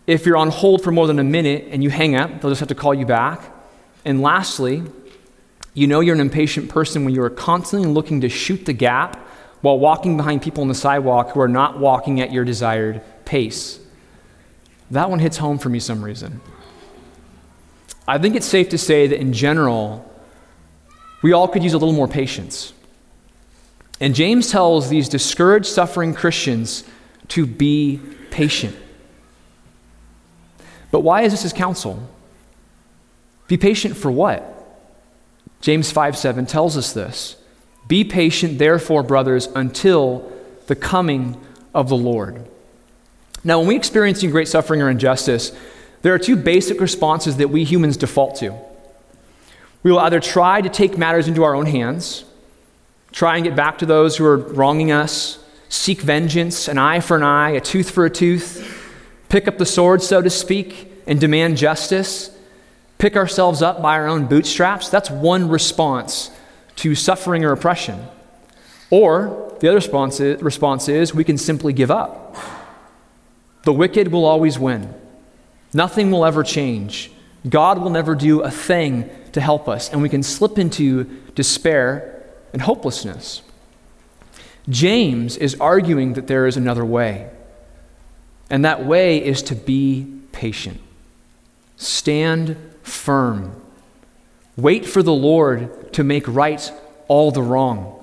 if 0.07 0.25
you're 0.25 0.37
on 0.37 0.51
hold 0.51 0.83
for 0.83 0.93
more 0.93 1.07
than 1.07 1.19
a 1.19 1.25
minute 1.25 1.67
and 1.71 1.83
you 1.83 1.91
hang 1.91 2.15
up, 2.15 2.41
they'll 2.41 2.51
just 2.51 2.61
have 2.61 2.69
to 2.69 2.75
call 2.75 2.95
you 2.95 3.07
back. 3.07 3.43
And 4.05 4.23
lastly, 4.23 4.83
you 5.75 5.87
know 5.87 6.01
you're 6.01 6.15
an 6.15 6.21
impatient 6.21 6.69
person 6.69 7.05
when 7.05 7.15
you 7.15 7.23
are 7.23 7.31
constantly 7.31 7.89
looking 7.89 8.21
to 8.21 8.29
shoot 8.29 8.67
the 8.67 8.73
gap 8.73 9.17
while 9.63 9.79
walking 9.79 10.17
behind 10.17 10.43
people 10.43 10.63
on 10.63 10.69
the 10.69 10.75
sidewalk 10.75 11.31
who 11.31 11.41
are 11.41 11.49
not 11.49 11.79
walking 11.79 12.21
at 12.21 12.33
your 12.33 12.45
desired 12.45 13.03
pace. 13.25 13.81
That 14.91 15.11
one 15.11 15.19
hits 15.19 15.39
home 15.39 15.59
for 15.59 15.69
me 15.69 15.81
some 15.81 16.05
reason. 16.05 16.41
I 18.09 18.19
think 18.19 18.37
it's 18.37 18.47
safe 18.47 18.69
to 18.71 18.79
say 18.79 19.07
that 19.07 19.21
in 19.21 19.33
general, 19.33 20.05
we 21.23 21.33
all 21.33 21.49
could 21.49 21.63
use 21.63 21.73
a 21.73 21.79
little 21.79 21.95
more 21.95 22.09
patience. 22.09 22.73
And 24.01 24.15
James 24.15 24.51
tells 24.51 24.89
these 24.89 25.09
discouraged, 25.09 25.67
suffering 25.67 26.15
Christians 26.15 26.85
to 27.29 27.47
be 27.47 28.01
patient. 28.31 28.77
But 30.91 31.01
why 31.01 31.23
is 31.23 31.33
this 31.33 31.43
his 31.43 31.53
counsel? 31.53 32.09
Be 33.49 33.57
patient 33.57 33.97
for 33.97 34.11
what? 34.11 34.53
James 35.61 35.91
5 35.91 36.17
7 36.17 36.47
tells 36.47 36.77
us 36.77 36.93
this. 36.93 37.37
Be 37.89 38.05
patient, 38.05 38.59
therefore, 38.59 39.03
brothers, 39.03 39.49
until 39.55 40.31
the 40.67 40.77
coming 40.77 41.41
of 41.75 41.89
the 41.89 41.97
Lord. 41.97 42.47
Now, 43.45 43.59
when 43.59 43.69
we 43.69 43.77
experience 43.77 44.23
great 44.25 44.49
suffering 44.49 44.83
or 44.83 44.91
injustice, 44.91 45.53
there 46.07 46.15
are 46.15 46.21
two 46.21 46.37
basic 46.37 46.81
responses 46.81 47.39
that 47.39 47.49
we 47.49 47.65
humans 47.65 47.97
default 47.97 48.37
to. 48.37 48.55
We 49.83 49.91
will 49.91 49.99
either 49.99 50.21
try 50.21 50.61
to 50.61 50.69
take 50.69 50.97
matters 50.97 51.27
into 51.27 51.43
our 51.43 51.57
own 51.57 51.67
hands, 51.67 52.25
try 53.11 53.35
and 53.35 53.45
get 53.45 53.57
back 53.57 53.79
to 53.79 53.87
those 53.87 54.17
who 54.17 54.25
are 54.25 54.37
wronging 54.37 54.93
us, 54.93 55.45
seek 55.69 56.01
vengeance, 56.01 56.69
an 56.69 56.79
eye 56.79 57.01
for 57.01 57.17
an 57.17 57.25
eye, 57.25 57.51
a 57.51 57.61
tooth 57.61 57.91
for 57.91 58.05
a 58.05 58.11
tooth, 58.11 58.89
pick 59.29 59.49
up 59.49 59.59
the 59.59 59.67
sword, 59.67 60.01
so 60.01 60.23
to 60.23 60.31
speak, 60.31 60.93
and 61.09 61.19
demand 61.19 61.57
justice, 61.57 62.31
pick 62.99 63.17
ourselves 63.17 63.61
up 63.61 63.83
by 63.83 63.95
our 63.95 64.07
own 64.07 64.27
bootstraps. 64.27 64.89
That's 64.89 65.11
one 65.11 65.49
response 65.49 66.31
to 66.77 66.95
suffering 66.95 67.45
or 67.45 67.51
oppression. 67.51 68.07
Or 68.91 69.57
the 69.59 69.67
other 69.67 69.79
response 69.79 70.21
is, 70.21 70.41
response 70.41 70.89
is 70.89 71.13
we 71.13 71.25
can 71.25 71.37
simply 71.37 71.73
give 71.73 71.91
up. 71.91 72.37
The 73.65 73.73
wicked 73.73 74.13
will 74.13 74.25
always 74.25 74.57
win. 74.57 74.95
Nothing 75.77 76.11
will 76.11 76.25
ever 76.25 76.43
change. 76.43 77.11
God 77.47 77.83
will 77.83 77.91
never 77.91 78.15
do 78.15 78.41
a 78.41 78.51
thing 78.51 79.11
to 79.33 79.43
help 79.43 79.69
us, 79.69 79.93
and 79.93 80.01
we 80.01 80.09
can 80.09 80.23
slip 80.23 80.59
into 80.59 81.05
despair 81.35 82.25
and 82.55 82.63
hopelessness. 82.63 83.43
James 84.71 85.37
is 85.37 85.55
arguing 85.61 86.15
that 86.15 86.29
there 86.29 86.47
is 86.47 86.57
another 86.57 86.83
way, 86.83 87.29
and 88.49 88.65
that 88.65 88.87
way 88.87 89.23
is 89.23 89.43
to 89.43 89.55
be 89.55 90.07
patient. 90.33 90.81
Stand 91.77 92.57
firm. 92.83 93.55
Wait 94.57 94.87
for 94.87 95.03
the 95.03 95.13
Lord 95.13 95.93
to 95.93 96.03
make 96.03 96.27
right 96.27 96.73
all 97.07 97.31
the 97.31 97.43
wrong. 97.43 98.03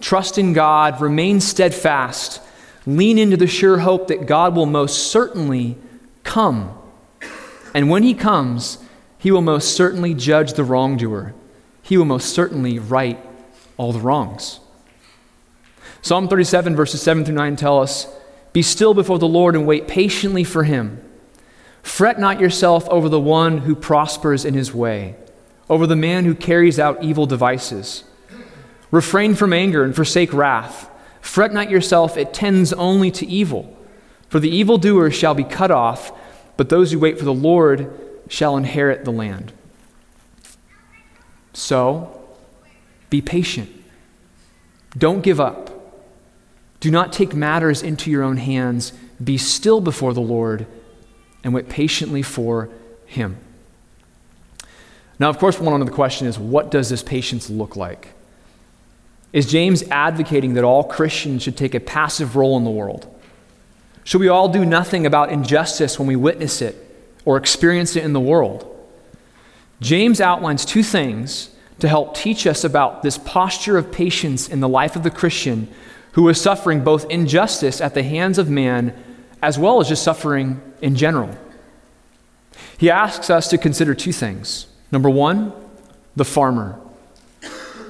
Trust 0.00 0.36
in 0.36 0.52
God, 0.52 1.00
remain 1.00 1.40
steadfast, 1.40 2.42
lean 2.86 3.18
into 3.18 3.36
the 3.36 3.46
sure 3.46 3.78
hope 3.78 4.08
that 4.08 4.26
God 4.26 4.56
will 4.56 4.66
most 4.66 5.12
certainly 5.12 5.76
come. 6.24 6.76
And 7.74 7.90
when 7.90 8.02
He 8.04 8.14
comes, 8.14 8.78
He 9.18 9.30
will 9.30 9.42
most 9.42 9.76
certainly 9.76 10.14
judge 10.14 10.54
the 10.54 10.64
wrongdoer. 10.64 11.34
He 11.82 11.98
will 11.98 12.06
most 12.06 12.30
certainly 12.30 12.78
right 12.78 13.18
all 13.76 13.92
the 13.92 14.00
wrongs. 14.00 14.60
Psalm 16.00 16.28
37, 16.28 16.76
verses 16.76 17.02
7 17.02 17.24
through 17.24 17.34
9 17.34 17.56
tell 17.56 17.80
us 17.80 18.06
Be 18.52 18.62
still 18.62 18.94
before 18.94 19.18
the 19.18 19.28
Lord 19.28 19.54
and 19.54 19.66
wait 19.66 19.88
patiently 19.88 20.44
for 20.44 20.64
Him. 20.64 21.02
Fret 21.82 22.18
not 22.18 22.40
yourself 22.40 22.88
over 22.88 23.10
the 23.10 23.20
one 23.20 23.58
who 23.58 23.74
prospers 23.74 24.46
in 24.46 24.54
his 24.54 24.72
way 24.72 25.16
over 25.68 25.86
the 25.86 25.96
man 25.96 26.24
who 26.24 26.34
carries 26.34 26.78
out 26.78 27.02
evil 27.02 27.26
devices. 27.26 28.04
Refrain 28.90 29.34
from 29.34 29.52
anger 29.52 29.82
and 29.82 29.94
forsake 29.94 30.32
wrath. 30.32 30.90
Fret 31.20 31.52
not 31.52 31.70
yourself, 31.70 32.16
it 32.16 32.34
tends 32.34 32.72
only 32.74 33.10
to 33.12 33.26
evil. 33.26 33.76
For 34.28 34.40
the 34.40 34.50
evildoer 34.50 35.10
shall 35.10 35.34
be 35.34 35.44
cut 35.44 35.70
off, 35.70 36.12
but 36.56 36.68
those 36.68 36.92
who 36.92 36.98
wait 36.98 37.18
for 37.18 37.24
the 37.24 37.34
Lord 37.34 37.90
shall 38.28 38.56
inherit 38.56 39.04
the 39.04 39.12
land. 39.12 39.52
So, 41.52 42.20
be 43.10 43.20
patient. 43.20 43.70
Don't 44.96 45.22
give 45.22 45.40
up. 45.40 45.70
Do 46.80 46.90
not 46.90 47.12
take 47.12 47.34
matters 47.34 47.82
into 47.82 48.10
your 48.10 48.22
own 48.22 48.36
hands. 48.36 48.92
Be 49.22 49.38
still 49.38 49.80
before 49.80 50.12
the 50.12 50.20
Lord 50.20 50.66
and 51.42 51.54
wait 51.54 51.68
patiently 51.68 52.22
for 52.22 52.70
him. 53.06 53.38
Now, 55.18 55.30
of 55.30 55.38
course, 55.38 55.60
one 55.60 55.80
of 55.80 55.86
the 55.86 55.92
question 55.92 56.26
is 56.26 56.38
what 56.38 56.70
does 56.70 56.90
this 56.90 57.02
patience 57.02 57.48
look 57.48 57.76
like? 57.76 58.08
Is 59.32 59.46
James 59.46 59.82
advocating 59.90 60.54
that 60.54 60.64
all 60.64 60.84
Christians 60.84 61.42
should 61.42 61.56
take 61.56 61.74
a 61.74 61.80
passive 61.80 62.36
role 62.36 62.56
in 62.56 62.64
the 62.64 62.70
world? 62.70 63.13
Should 64.04 64.20
we 64.20 64.28
all 64.28 64.48
do 64.48 64.64
nothing 64.64 65.06
about 65.06 65.30
injustice 65.30 65.98
when 65.98 66.06
we 66.06 66.16
witness 66.16 66.60
it 66.60 66.76
or 67.24 67.36
experience 67.36 67.96
it 67.96 68.04
in 68.04 68.12
the 68.12 68.20
world? 68.20 68.70
James 69.80 70.20
outlines 70.20 70.64
two 70.64 70.82
things 70.82 71.50
to 71.80 71.88
help 71.88 72.14
teach 72.14 72.46
us 72.46 72.64
about 72.64 73.02
this 73.02 73.18
posture 73.18 73.76
of 73.76 73.90
patience 73.90 74.48
in 74.48 74.60
the 74.60 74.68
life 74.68 74.94
of 74.94 75.02
the 75.02 75.10
Christian 75.10 75.68
who 76.12 76.28
is 76.28 76.40
suffering 76.40 76.84
both 76.84 77.10
injustice 77.10 77.80
at 77.80 77.94
the 77.94 78.02
hands 78.02 78.38
of 78.38 78.48
man 78.48 78.94
as 79.42 79.58
well 79.58 79.80
as 79.80 79.88
just 79.88 80.02
suffering 80.02 80.60
in 80.80 80.94
general. 80.94 81.36
He 82.78 82.90
asks 82.90 83.30
us 83.30 83.48
to 83.48 83.58
consider 83.58 83.94
two 83.94 84.12
things. 84.12 84.66
Number 84.92 85.10
one, 85.10 85.52
the 86.14 86.24
farmer. 86.24 86.78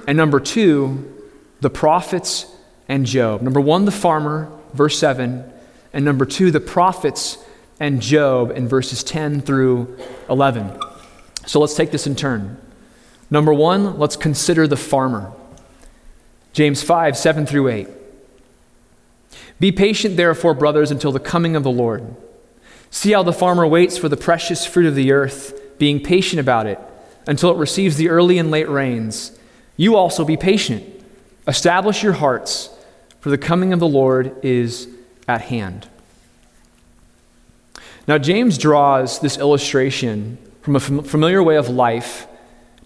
And 0.07 0.17
number 0.17 0.39
two, 0.39 1.13
the 1.61 1.69
prophets 1.69 2.47
and 2.87 3.05
Job. 3.05 3.41
Number 3.41 3.61
one, 3.61 3.85
the 3.85 3.91
farmer, 3.91 4.51
verse 4.73 4.97
7. 4.99 5.51
And 5.95 6.03
number 6.03 6.25
two, 6.25 6.51
the 6.51 6.59
prophets 6.59 7.37
and 7.79 8.01
Job 8.01 8.51
in 8.51 8.67
verses 8.67 9.01
10 9.01 9.39
through 9.41 9.97
11. 10.29 10.77
So 11.45 11.61
let's 11.61 11.73
take 11.73 11.91
this 11.91 12.05
in 12.05 12.17
turn. 12.17 12.57
Number 13.31 13.53
one, 13.53 13.97
let's 13.97 14.17
consider 14.17 14.67
the 14.67 14.75
farmer. 14.75 15.31
James 16.51 16.83
5, 16.83 17.17
7 17.17 17.45
through 17.45 17.69
8. 17.69 17.87
Be 19.57 19.71
patient, 19.71 20.17
therefore, 20.17 20.53
brothers, 20.53 20.91
until 20.91 21.13
the 21.13 21.19
coming 21.19 21.55
of 21.55 21.63
the 21.63 21.71
Lord. 21.71 22.13
See 22.91 23.13
how 23.13 23.23
the 23.23 23.31
farmer 23.31 23.65
waits 23.65 23.97
for 23.97 24.09
the 24.09 24.17
precious 24.17 24.65
fruit 24.65 24.87
of 24.87 24.95
the 24.95 25.13
earth, 25.13 25.77
being 25.79 26.01
patient 26.01 26.41
about 26.41 26.67
it 26.67 26.79
until 27.25 27.51
it 27.51 27.57
receives 27.57 27.95
the 27.95 28.09
early 28.09 28.37
and 28.37 28.51
late 28.51 28.69
rains. 28.69 29.31
You 29.77 29.95
also 29.95 30.25
be 30.25 30.35
patient. 30.35 30.83
Establish 31.47 32.03
your 32.03 32.13
hearts, 32.13 32.69
for 33.21 33.29
the 33.29 33.37
coming 33.37 33.71
of 33.71 33.79
the 33.79 33.87
Lord 33.87 34.35
is 34.43 34.89
at 35.27 35.41
hand. 35.41 35.87
Now, 38.07 38.17
James 38.17 38.57
draws 38.57 39.19
this 39.19 39.37
illustration 39.37 40.37
from 40.61 40.75
a 40.75 40.79
familiar 40.79 41.41
way 41.41 41.55
of 41.55 41.69
life 41.69 42.27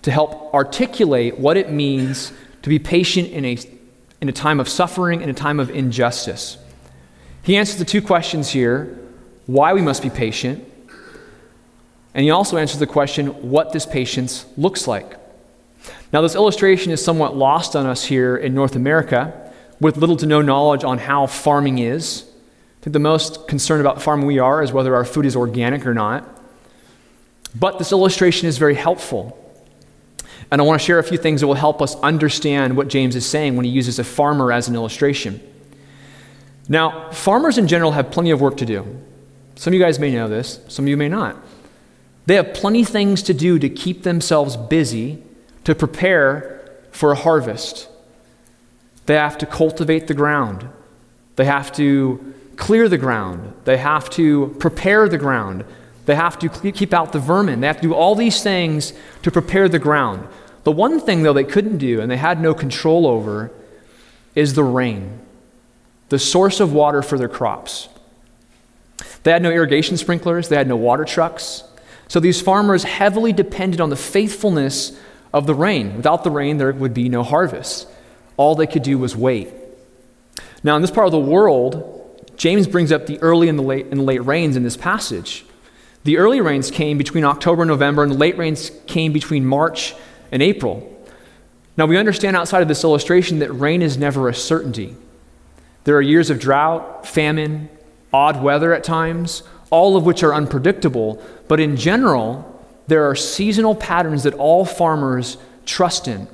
to 0.01 0.11
help 0.11 0.53
articulate 0.53 1.37
what 1.37 1.57
it 1.57 1.71
means 1.71 2.31
to 2.61 2.69
be 2.69 2.79
patient 2.79 3.29
in 3.29 3.45
a, 3.45 3.57
in 4.21 4.29
a 4.29 4.31
time 4.31 4.59
of 4.59 4.69
suffering, 4.69 5.21
in 5.21 5.29
a 5.29 5.33
time 5.33 5.59
of 5.59 5.69
injustice. 5.69 6.57
He 7.43 7.57
answers 7.57 7.77
the 7.79 7.85
two 7.85 8.01
questions 8.01 8.49
here 8.49 8.97
why 9.45 9.73
we 9.73 9.81
must 9.81 10.03
be 10.03 10.09
patient, 10.09 10.63
and 12.13 12.23
he 12.23 12.29
also 12.29 12.57
answers 12.57 12.79
the 12.79 12.87
question 12.87 13.49
what 13.49 13.73
this 13.73 13.85
patience 13.85 14.45
looks 14.57 14.87
like. 14.87 15.17
Now, 16.13 16.21
this 16.21 16.35
illustration 16.35 16.91
is 16.91 17.03
somewhat 17.03 17.35
lost 17.35 17.75
on 17.75 17.85
us 17.85 18.05
here 18.05 18.35
in 18.37 18.53
North 18.53 18.75
America 18.75 19.51
with 19.79 19.97
little 19.97 20.17
to 20.17 20.25
no 20.25 20.41
knowledge 20.41 20.83
on 20.83 20.97
how 20.97 21.27
farming 21.27 21.79
is. 21.79 22.28
I 22.79 22.83
think 22.83 22.93
the 22.93 22.99
most 22.99 23.47
concerned 23.47 23.81
about 23.81 24.01
farming 24.01 24.25
we 24.25 24.39
are 24.39 24.63
is 24.63 24.71
whether 24.71 24.95
our 24.95 25.03
food 25.03 25.25
is 25.25 25.35
organic 25.35 25.85
or 25.85 25.93
not. 25.93 26.25
But 27.53 27.77
this 27.77 27.91
illustration 27.91 28.47
is 28.47 28.57
very 28.57 28.75
helpful. 28.75 29.35
And 30.51 30.61
I 30.61 30.63
want 30.63 30.79
to 30.79 30.85
share 30.85 30.97
a 30.97 31.03
few 31.03 31.17
things 31.17 31.41
that 31.41 31.47
will 31.47 31.55
help 31.55 31.81
us 31.81 31.95
understand 31.97 32.77
what 32.77 32.87
James 32.87 33.15
is 33.15 33.25
saying 33.25 33.55
when 33.55 33.65
he 33.65 33.71
uses 33.71 33.99
a 33.99 34.03
farmer 34.03 34.51
as 34.51 34.67
an 34.67 34.75
illustration. 34.75 35.41
Now, 36.69 37.11
farmers 37.11 37.57
in 37.57 37.67
general 37.67 37.91
have 37.91 38.11
plenty 38.11 38.31
of 38.31 38.39
work 38.39 38.57
to 38.57 38.65
do. 38.65 38.85
Some 39.55 39.71
of 39.71 39.79
you 39.79 39.83
guys 39.83 39.99
may 39.99 40.13
know 40.13 40.29
this, 40.29 40.61
some 40.69 40.85
of 40.85 40.89
you 40.89 40.95
may 40.95 41.09
not. 41.09 41.35
They 42.27 42.35
have 42.35 42.53
plenty 42.53 42.83
of 42.83 42.87
things 42.87 43.23
to 43.23 43.33
do 43.33 43.59
to 43.59 43.69
keep 43.69 44.03
themselves 44.03 44.55
busy 44.55 45.21
to 45.65 45.75
prepare 45.75 46.79
for 46.91 47.11
a 47.11 47.15
harvest. 47.15 47.89
They 49.05 49.15
have 49.15 49.37
to 49.39 49.45
cultivate 49.45 50.07
the 50.07 50.13
ground. 50.13 50.69
They 51.35 51.45
have 51.45 51.71
to 51.73 52.33
clear 52.59 52.87
the 52.87 52.97
ground. 52.97 53.53
They 53.63 53.77
have 53.77 54.09
to 54.11 54.55
prepare 54.59 55.09
the 55.09 55.17
ground. 55.17 55.65
They 56.05 56.15
have 56.15 56.37
to 56.39 56.49
keep 56.49 56.93
out 56.93 57.13
the 57.13 57.19
vermin. 57.19 57.61
They 57.61 57.67
have 57.67 57.77
to 57.77 57.87
do 57.87 57.95
all 57.95 58.13
these 58.13 58.43
things 58.43 58.93
to 59.23 59.31
prepare 59.31 59.67
the 59.67 59.79
ground. 59.79 60.27
The 60.65 60.71
one 60.71 60.99
thing, 60.99 61.23
though, 61.23 61.33
they 61.33 61.45
couldn't 61.45 61.77
do 61.77 62.01
and 62.01 62.11
they 62.11 62.17
had 62.17 62.41
no 62.41 62.53
control 62.53 63.07
over 63.07 63.49
is 64.35 64.53
the 64.53 64.63
rain, 64.63 65.19
the 66.09 66.19
source 66.19 66.59
of 66.59 66.73
water 66.73 67.01
for 67.01 67.17
their 67.17 67.29
crops. 67.29 67.89
They 69.23 69.31
had 69.31 69.41
no 69.41 69.51
irrigation 69.51 69.97
sprinklers, 69.97 70.49
they 70.49 70.55
had 70.55 70.67
no 70.67 70.75
water 70.75 71.05
trucks. 71.05 71.63
So 72.07 72.19
these 72.19 72.41
farmers 72.41 72.83
heavily 72.83 73.33
depended 73.33 73.79
on 73.79 73.89
the 73.89 73.95
faithfulness 73.95 74.99
of 75.33 75.47
the 75.47 75.53
rain. 75.55 75.95
Without 75.95 76.23
the 76.23 76.31
rain, 76.31 76.57
there 76.57 76.71
would 76.71 76.93
be 76.93 77.07
no 77.07 77.23
harvest. 77.23 77.87
All 78.35 78.55
they 78.55 78.67
could 78.67 78.83
do 78.83 78.97
was 78.97 79.15
wait. 79.15 79.49
Now, 80.63 80.75
in 80.75 80.81
this 80.81 80.91
part 80.91 81.05
of 81.05 81.11
the 81.11 81.19
world, 81.19 81.98
James 82.39 82.67
brings 82.67 82.89
up 82.89 83.05
the 83.05 83.19
early 83.19 83.49
and 83.49 83.59
the 83.59 83.63
late, 83.63 83.87
and 83.87 84.05
late 84.05 84.25
rains 84.25 84.55
in 84.55 84.63
this 84.63 84.77
passage. 84.77 85.45
The 86.05 86.17
early 86.17 86.39
rains 86.39 86.71
came 86.71 86.97
between 86.97 87.25
October 87.25 87.63
and 87.63 87.69
November, 87.69 88.01
and 88.01 88.13
the 88.13 88.17
late 88.17 88.37
rains 88.37 88.71
came 88.87 89.11
between 89.11 89.45
March 89.45 89.93
and 90.31 90.41
April. 90.41 91.05
Now, 91.75 91.85
we 91.85 91.97
understand 91.97 92.37
outside 92.37 92.61
of 92.61 92.69
this 92.69 92.85
illustration 92.85 93.39
that 93.39 93.51
rain 93.51 93.81
is 93.81 93.97
never 93.97 94.29
a 94.29 94.33
certainty. 94.33 94.95
There 95.83 95.97
are 95.97 96.01
years 96.01 96.29
of 96.29 96.39
drought, 96.39 97.05
famine, 97.05 97.67
odd 98.13 98.41
weather 98.41 98.73
at 98.73 98.85
times, 98.85 99.43
all 99.69 99.97
of 99.97 100.05
which 100.05 100.23
are 100.23 100.33
unpredictable, 100.33 101.21
but 101.49 101.59
in 101.59 101.75
general, 101.75 102.65
there 102.87 103.03
are 103.09 103.15
seasonal 103.15 103.75
patterns 103.75 104.23
that 104.23 104.33
all 104.35 104.63
farmers 104.63 105.37
trust 105.65 106.07
in 106.07 106.29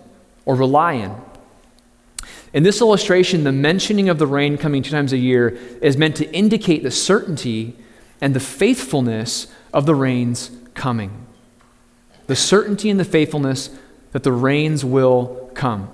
or 0.46 0.54
rely 0.54 0.94
in. 0.94 1.16
In 2.56 2.64
this 2.64 2.80
illustration, 2.80 3.44
the 3.44 3.52
mentioning 3.52 4.08
of 4.08 4.18
the 4.18 4.26
rain 4.26 4.58
coming 4.58 4.82
two 4.82 4.90
times 4.90 5.12
a 5.12 5.18
year 5.18 5.50
is 5.82 5.98
meant 5.98 6.16
to 6.16 6.34
indicate 6.34 6.84
the 6.84 6.90
certainty 6.90 7.76
and 8.22 8.34
the 8.34 8.40
faithfulness 8.40 9.48
of 9.74 9.86
the 9.86 9.94
rains 9.94 10.52
coming. 10.74 11.28
The 12.28 12.36
certainty 12.38 12.90
and 12.90 12.98
the 12.98 13.04
faithfulness 13.04 13.72
that 14.14 14.24
the 14.24 14.32
rains 14.32 14.86
will 14.86 15.52
come. 15.54 15.92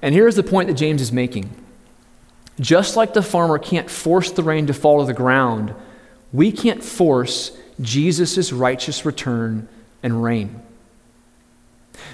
And 0.00 0.14
here's 0.14 0.36
the 0.36 0.44
point 0.44 0.68
that 0.68 0.74
James 0.74 1.02
is 1.02 1.10
making. 1.10 1.50
Just 2.60 2.94
like 2.94 3.12
the 3.12 3.20
farmer 3.20 3.58
can't 3.58 3.90
force 3.90 4.30
the 4.30 4.44
rain 4.44 4.68
to 4.68 4.74
fall 4.74 5.00
to 5.00 5.06
the 5.06 5.12
ground, 5.12 5.74
we 6.32 6.52
can't 6.52 6.84
force 6.84 7.58
Jesus' 7.80 8.52
righteous 8.52 9.04
return 9.04 9.66
and 10.00 10.22
reign. 10.22 10.62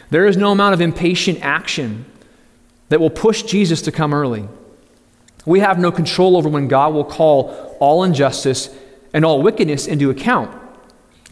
There 0.09 0.27
is 0.27 0.39
no 0.39 0.53
amount 0.53 0.73
of 0.73 0.81
impatient 0.81 1.41
action 1.43 2.07
that 2.89 3.01
will 3.01 3.11
push 3.11 3.43
Jesus 3.43 3.83
to 3.83 3.93
come 3.93 4.15
early. 4.15 4.49
We 5.45 5.61
have 5.61 5.79
no 5.79 5.93
control 5.93 6.37
over 6.37 6.49
when 6.49 6.69
God 6.69 6.95
will 6.95 7.05
call 7.05 7.77
all 7.81 8.05
injustice 8.05 8.71
and 9.13 9.25
all 9.25 9.43
wickedness 9.43 9.87
into 9.87 10.11
account. 10.11 10.55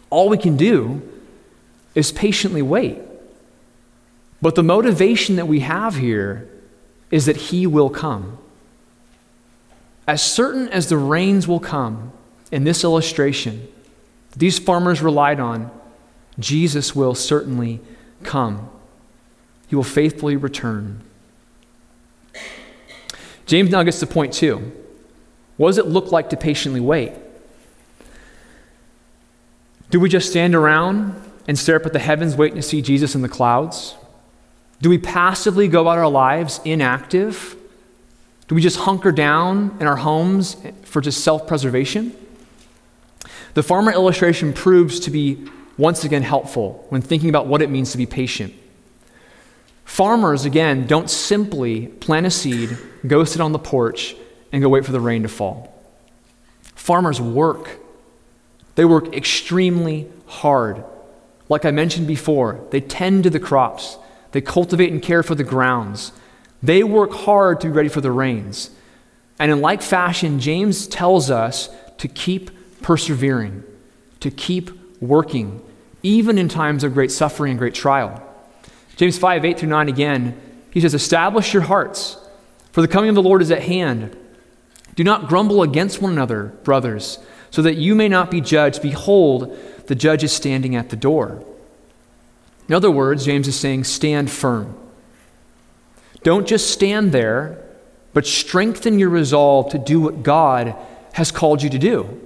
All 0.09 0.29
we 0.29 0.37
can 0.37 0.57
do 0.57 1.01
is 1.93 2.11
patiently 2.11 2.61
wait. 2.61 2.99
But 4.41 4.55
the 4.55 4.63
motivation 4.63 5.35
that 5.35 5.47
we 5.47 5.61
have 5.61 5.95
here 5.95 6.47
is 7.11 7.25
that 7.25 7.37
He 7.37 7.65
will 7.65 7.89
come. 7.89 8.37
As 10.07 10.21
certain 10.21 10.69
as 10.69 10.89
the 10.89 10.97
rains 10.97 11.47
will 11.47 11.59
come 11.59 12.11
in 12.51 12.63
this 12.63 12.83
illustration, 12.83 13.67
these 14.35 14.59
farmers 14.59 15.01
relied 15.01 15.39
on, 15.39 15.71
Jesus 16.39 16.95
will 16.95 17.15
certainly 17.15 17.81
come. 18.23 18.69
He 19.67 19.75
will 19.75 19.83
faithfully 19.83 20.35
return. 20.35 21.01
James 23.47 23.71
now 23.71 23.81
gets 23.81 23.99
to 24.01 24.07
point 24.07 24.33
two. 24.33 24.71
What 25.55 25.69
does 25.69 25.77
it 25.79 25.87
look 25.87 26.11
like 26.11 26.29
to 26.29 26.37
patiently 26.37 26.81
wait? 26.81 27.13
Do 29.89 29.99
we 29.99 30.09
just 30.09 30.29
stand 30.29 30.53
around 30.53 31.19
and 31.47 31.57
stare 31.57 31.77
up 31.77 31.85
at 31.85 31.93
the 31.93 31.99
heavens 31.99 32.35
waiting 32.35 32.57
to 32.57 32.61
see 32.61 32.81
Jesus 32.81 33.15
in 33.15 33.21
the 33.21 33.29
clouds? 33.29 33.95
Do 34.81 34.89
we 34.89 34.97
passively 34.97 35.67
go 35.67 35.81
about 35.81 35.97
our 35.97 36.09
lives 36.09 36.59
inactive? 36.65 37.55
Do 38.47 38.55
we 38.55 38.61
just 38.61 38.79
hunker 38.79 39.11
down 39.11 39.75
in 39.79 39.87
our 39.87 39.95
homes 39.95 40.57
for 40.83 41.01
just 41.01 41.23
self 41.23 41.47
preservation? 41.47 42.13
The 43.53 43.63
farmer 43.63 43.91
illustration 43.91 44.53
proves 44.53 44.99
to 45.01 45.09
be 45.09 45.47
once 45.77 46.03
again 46.03 46.21
helpful 46.21 46.85
when 46.89 47.01
thinking 47.01 47.29
about 47.29 47.47
what 47.47 47.61
it 47.61 47.69
means 47.69 47.91
to 47.93 47.97
be 47.97 48.05
patient. 48.05 48.53
Farmers, 49.87 50.43
again, 50.43 50.85
don't 50.85 51.09
simply 51.09 51.87
plant 51.87 52.25
a 52.25 52.29
seed, 52.29 52.77
go 53.07 53.23
sit 53.23 53.39
on 53.39 53.53
the 53.53 53.57
porch, 53.57 54.17
and 54.51 54.61
go 54.61 54.67
wait 54.67 54.85
for 54.85 54.91
the 54.91 54.99
rain 54.99 55.23
to 55.23 55.29
fall. 55.29 55.73
Farmers 56.75 57.21
work. 57.21 57.79
They 58.75 58.83
work 58.83 59.15
extremely 59.15 60.11
hard. 60.27 60.83
Like 61.47 61.63
I 61.63 61.71
mentioned 61.71 62.05
before, 62.05 62.59
they 62.69 62.81
tend 62.81 63.23
to 63.23 63.29
the 63.29 63.39
crops, 63.39 63.97
they 64.33 64.41
cultivate 64.41 64.91
and 64.91 65.01
care 65.01 65.23
for 65.23 65.35
the 65.35 65.45
grounds. 65.45 66.11
They 66.61 66.83
work 66.83 67.13
hard 67.13 67.61
to 67.61 67.67
be 67.67 67.73
ready 67.73 67.89
for 67.89 68.01
the 68.01 68.11
rains. 68.11 68.69
And 69.39 69.51
in 69.51 69.61
like 69.61 69.81
fashion, 69.81 70.41
James 70.41 70.85
tells 70.85 71.31
us 71.31 71.69
to 71.99 72.09
keep 72.09 72.51
persevering, 72.81 73.63
to 74.19 74.29
keep 74.31 74.69
working, 75.01 75.61
even 76.03 76.37
in 76.37 76.49
times 76.49 76.83
of 76.83 76.93
great 76.93 77.11
suffering 77.11 77.51
and 77.51 77.59
great 77.59 77.73
trial. 77.73 78.21
James 78.97 79.17
5 79.17 79.45
8 79.45 79.59
through 79.59 79.69
9 79.69 79.87
again, 79.87 80.39
he 80.71 80.81
says, 80.81 80.93
Establish 80.93 81.53
your 81.53 81.63
hearts, 81.63 82.17
for 82.71 82.81
the 82.81 82.87
coming 82.87 83.09
of 83.09 83.15
the 83.15 83.23
Lord 83.23 83.41
is 83.41 83.51
at 83.51 83.63
hand. 83.63 84.15
Do 84.95 85.03
not 85.03 85.27
grumble 85.27 85.61
against 85.61 86.01
one 86.01 86.11
another, 86.11 86.45
brothers, 86.63 87.19
so 87.51 87.61
that 87.61 87.75
you 87.75 87.95
may 87.95 88.09
not 88.09 88.31
be 88.31 88.41
judged. 88.41 88.81
Behold, 88.81 89.55
the 89.85 89.95
judge 89.95 90.23
is 90.23 90.33
standing 90.33 90.75
at 90.75 90.89
the 90.89 90.95
door. 90.95 91.43
In 92.67 92.73
other 92.73 92.91
words, 92.91 93.25
James 93.25 93.47
is 93.47 93.57
saying, 93.57 93.85
stand 93.85 94.29
firm. 94.29 94.75
Don't 96.23 96.47
just 96.47 96.71
stand 96.71 97.11
there, 97.11 97.63
but 98.13 98.25
strengthen 98.25 98.99
your 98.99 99.09
resolve 99.09 99.71
to 99.71 99.77
do 99.77 100.01
what 100.01 100.23
God 100.23 100.75
has 101.13 101.31
called 101.31 101.61
you 101.61 101.69
to 101.69 101.77
do. 101.77 102.19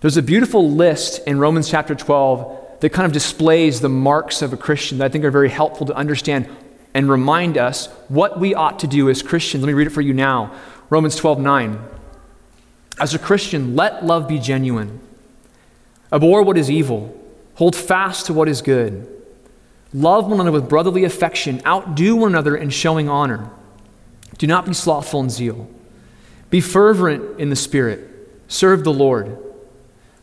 There's 0.00 0.16
a 0.16 0.22
beautiful 0.22 0.70
list 0.70 1.26
in 1.26 1.38
Romans 1.38 1.68
chapter 1.68 1.94
12 1.94 2.55
that 2.80 2.90
kind 2.90 3.06
of 3.06 3.12
displays 3.12 3.80
the 3.80 3.88
marks 3.88 4.42
of 4.42 4.52
a 4.52 4.56
Christian 4.56 4.98
that 4.98 5.06
I 5.06 5.08
think 5.08 5.24
are 5.24 5.30
very 5.30 5.48
helpful 5.48 5.86
to 5.86 5.94
understand 5.94 6.48
and 6.94 7.10
remind 7.10 7.58
us 7.58 7.86
what 8.08 8.40
we 8.40 8.54
ought 8.54 8.78
to 8.80 8.86
do 8.86 9.10
as 9.10 9.22
Christians. 9.22 9.62
Let 9.62 9.68
me 9.68 9.74
read 9.74 9.86
it 9.86 9.90
for 9.90 10.00
you 10.00 10.14
now. 10.14 10.54
Romans 10.88 11.16
12 11.16 11.38
9. 11.40 11.78
As 12.98 13.14
a 13.14 13.18
Christian, 13.18 13.76
let 13.76 14.04
love 14.04 14.26
be 14.26 14.38
genuine. 14.38 15.00
Abhor 16.12 16.42
what 16.42 16.56
is 16.56 16.70
evil. 16.70 17.14
Hold 17.56 17.76
fast 17.76 18.26
to 18.26 18.32
what 18.32 18.48
is 18.48 18.62
good. 18.62 19.06
Love 19.92 20.24
one 20.26 20.34
another 20.34 20.52
with 20.52 20.68
brotherly 20.68 21.04
affection. 21.04 21.60
Outdo 21.66 22.16
one 22.16 22.32
another 22.32 22.56
in 22.56 22.70
showing 22.70 23.08
honor. 23.08 23.50
Do 24.38 24.46
not 24.46 24.66
be 24.66 24.74
slothful 24.74 25.20
in 25.20 25.30
zeal. 25.30 25.68
Be 26.50 26.60
fervent 26.60 27.40
in 27.40 27.50
the 27.50 27.56
Spirit. 27.56 28.08
Serve 28.48 28.84
the 28.84 28.92
Lord. 28.92 29.38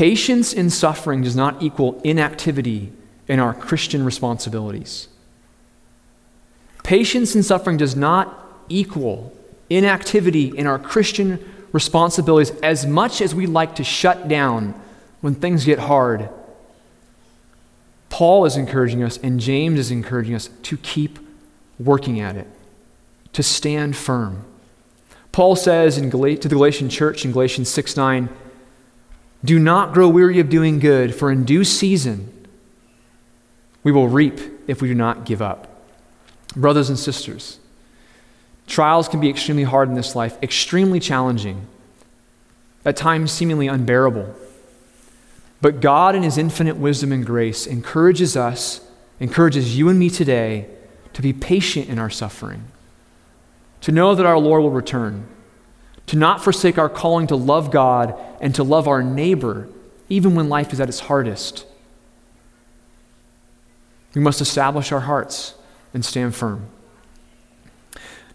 Patience 0.00 0.54
in 0.54 0.70
suffering 0.70 1.20
does 1.20 1.36
not 1.36 1.62
equal 1.62 2.00
inactivity 2.02 2.90
in 3.28 3.38
our 3.38 3.52
Christian 3.52 4.02
responsibilities. 4.02 5.08
Patience 6.82 7.36
in 7.36 7.42
suffering 7.42 7.76
does 7.76 7.94
not 7.94 8.34
equal 8.70 9.30
inactivity 9.68 10.56
in 10.56 10.66
our 10.66 10.78
Christian 10.78 11.38
responsibilities 11.72 12.50
as 12.62 12.86
much 12.86 13.20
as 13.20 13.34
we 13.34 13.44
like 13.44 13.74
to 13.74 13.84
shut 13.84 14.26
down 14.26 14.72
when 15.20 15.34
things 15.34 15.66
get 15.66 15.80
hard. 15.80 16.30
Paul 18.08 18.46
is 18.46 18.56
encouraging 18.56 19.02
us, 19.02 19.18
and 19.18 19.38
James 19.38 19.78
is 19.78 19.90
encouraging 19.90 20.34
us 20.34 20.48
to 20.62 20.78
keep 20.78 21.18
working 21.78 22.20
at 22.20 22.36
it, 22.36 22.46
to 23.34 23.42
stand 23.42 23.98
firm. 23.98 24.46
Paul 25.30 25.56
says 25.56 25.98
in 25.98 26.08
Gal- 26.08 26.36
to 26.38 26.48
the 26.48 26.54
Galatian 26.54 26.88
church 26.88 27.26
in 27.26 27.32
Galatians 27.32 27.68
6 27.68 27.98
9, 27.98 28.30
Do 29.44 29.58
not 29.58 29.92
grow 29.92 30.08
weary 30.08 30.38
of 30.38 30.48
doing 30.48 30.78
good, 30.78 31.14
for 31.14 31.30
in 31.30 31.44
due 31.44 31.64
season 31.64 32.46
we 33.82 33.92
will 33.92 34.08
reap 34.08 34.38
if 34.66 34.82
we 34.82 34.88
do 34.88 34.94
not 34.94 35.24
give 35.24 35.40
up. 35.40 35.66
Brothers 36.54 36.88
and 36.88 36.98
sisters, 36.98 37.58
trials 38.66 39.08
can 39.08 39.20
be 39.20 39.30
extremely 39.30 39.62
hard 39.62 39.88
in 39.88 39.94
this 39.94 40.14
life, 40.14 40.36
extremely 40.42 41.00
challenging, 41.00 41.66
at 42.84 42.96
times 42.96 43.30
seemingly 43.32 43.68
unbearable. 43.68 44.34
But 45.60 45.80
God, 45.80 46.14
in 46.14 46.22
His 46.22 46.38
infinite 46.38 46.76
wisdom 46.76 47.12
and 47.12 47.24
grace, 47.24 47.66
encourages 47.66 48.36
us, 48.36 48.80
encourages 49.20 49.76
you 49.76 49.88
and 49.88 49.98
me 49.98 50.10
today 50.10 50.66
to 51.12 51.22
be 51.22 51.32
patient 51.32 51.88
in 51.88 51.98
our 51.98 52.10
suffering, 52.10 52.64
to 53.82 53.92
know 53.92 54.14
that 54.14 54.26
our 54.26 54.38
Lord 54.38 54.62
will 54.62 54.70
return, 54.70 55.26
to 56.10 56.16
not 56.16 56.42
forsake 56.42 56.76
our 56.76 56.88
calling 56.88 57.28
to 57.28 57.36
love 57.36 57.70
God 57.70 58.18
and 58.40 58.52
to 58.56 58.64
love 58.64 58.88
our 58.88 59.00
neighbor, 59.00 59.68
even 60.08 60.34
when 60.34 60.48
life 60.48 60.72
is 60.72 60.80
at 60.80 60.88
its 60.88 60.98
hardest. 60.98 61.64
We 64.16 64.20
must 64.20 64.40
establish 64.40 64.90
our 64.90 65.02
hearts 65.02 65.54
and 65.94 66.04
stand 66.04 66.34
firm. 66.34 66.66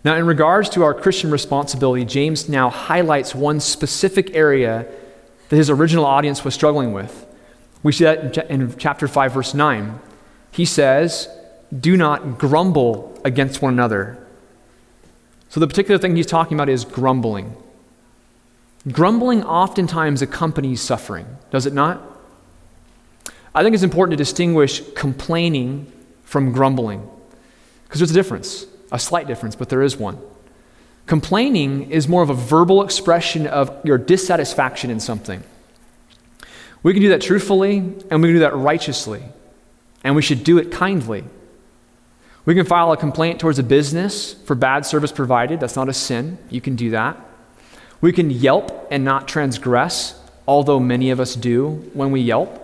Now, 0.05 0.15
in 0.15 0.25
regards 0.25 0.69
to 0.69 0.83
our 0.83 0.93
Christian 0.93 1.31
responsibility, 1.31 2.05
James 2.05 2.47
now 2.47 2.69
highlights 2.69 3.35
one 3.35 3.59
specific 3.59 4.33
area 4.33 4.87
that 5.49 5.57
his 5.57 5.69
original 5.69 6.05
audience 6.05 6.45
was 6.45 6.53
struggling 6.53 6.93
with. 6.93 7.25
We 7.83 7.91
see 7.91 8.05
that 8.05 8.49
in 8.49 8.73
chapter 8.77 9.05
5, 9.05 9.33
verse 9.33 9.53
9. 9.53 9.99
He 10.49 10.63
says, 10.63 11.27
Do 11.77 11.97
not 11.97 12.37
grumble 12.37 13.19
against 13.25 13.61
one 13.61 13.73
another. 13.73 14.25
So, 15.49 15.59
the 15.59 15.67
particular 15.67 15.97
thing 15.97 16.15
he's 16.15 16.25
talking 16.25 16.55
about 16.55 16.69
is 16.69 16.85
grumbling. 16.85 17.57
Grumbling 18.91 19.43
oftentimes 19.43 20.21
accompanies 20.21 20.81
suffering, 20.81 21.25
does 21.49 21.65
it 21.65 21.73
not? 21.73 22.01
I 23.53 23.63
think 23.63 23.73
it's 23.73 23.83
important 23.83 24.11
to 24.11 24.17
distinguish 24.17 24.81
complaining 24.93 25.91
from 26.23 26.51
grumbling 26.51 27.09
because 27.85 27.99
there's 27.99 28.11
a 28.11 28.13
difference, 28.15 28.65
a 28.91 28.99
slight 28.99 29.27
difference, 29.27 29.55
but 29.55 29.69
there 29.69 29.81
is 29.81 29.97
one. 29.97 30.19
Complaining 31.07 31.89
is 31.89 32.07
more 32.07 32.21
of 32.21 32.29
a 32.29 32.33
verbal 32.33 32.83
expression 32.83 33.47
of 33.47 33.73
your 33.85 33.97
dissatisfaction 33.97 34.89
in 34.89 34.99
something. 34.99 35.43
We 36.83 36.93
can 36.93 37.01
do 37.01 37.09
that 37.09 37.21
truthfully 37.21 37.77
and 37.77 38.21
we 38.21 38.27
can 38.27 38.33
do 38.33 38.39
that 38.39 38.55
righteously, 38.55 39.23
and 40.03 40.15
we 40.15 40.21
should 40.21 40.43
do 40.43 40.57
it 40.57 40.71
kindly. 40.71 41.23
We 42.45 42.53
can 42.53 42.65
file 42.65 42.91
a 42.91 42.97
complaint 42.97 43.39
towards 43.39 43.57
a 43.57 43.63
business 43.63 44.33
for 44.33 44.53
bad 44.53 44.85
service 44.85 45.11
provided. 45.11 45.59
That's 45.59 45.75
not 45.75 45.89
a 45.89 45.93
sin. 45.93 46.37
You 46.51 46.61
can 46.61 46.75
do 46.75 46.91
that. 46.91 47.17
We 48.01 48.11
can 48.11 48.29
yelp 48.29 48.87
and 48.91 49.03
not 49.03 49.27
transgress, 49.27 50.19
although 50.47 50.79
many 50.79 51.09
of 51.09 51.19
us 51.19 51.35
do 51.35 51.89
when 51.93 52.11
we 52.11 52.21
yelp. 52.21 52.61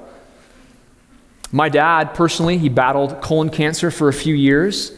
My 1.51 1.67
dad, 1.67 2.13
personally, 2.13 2.57
he 2.57 2.69
battled 2.69 3.21
colon 3.21 3.49
cancer 3.49 3.91
for 3.91 4.07
a 4.07 4.13
few 4.13 4.35
years. 4.35 4.91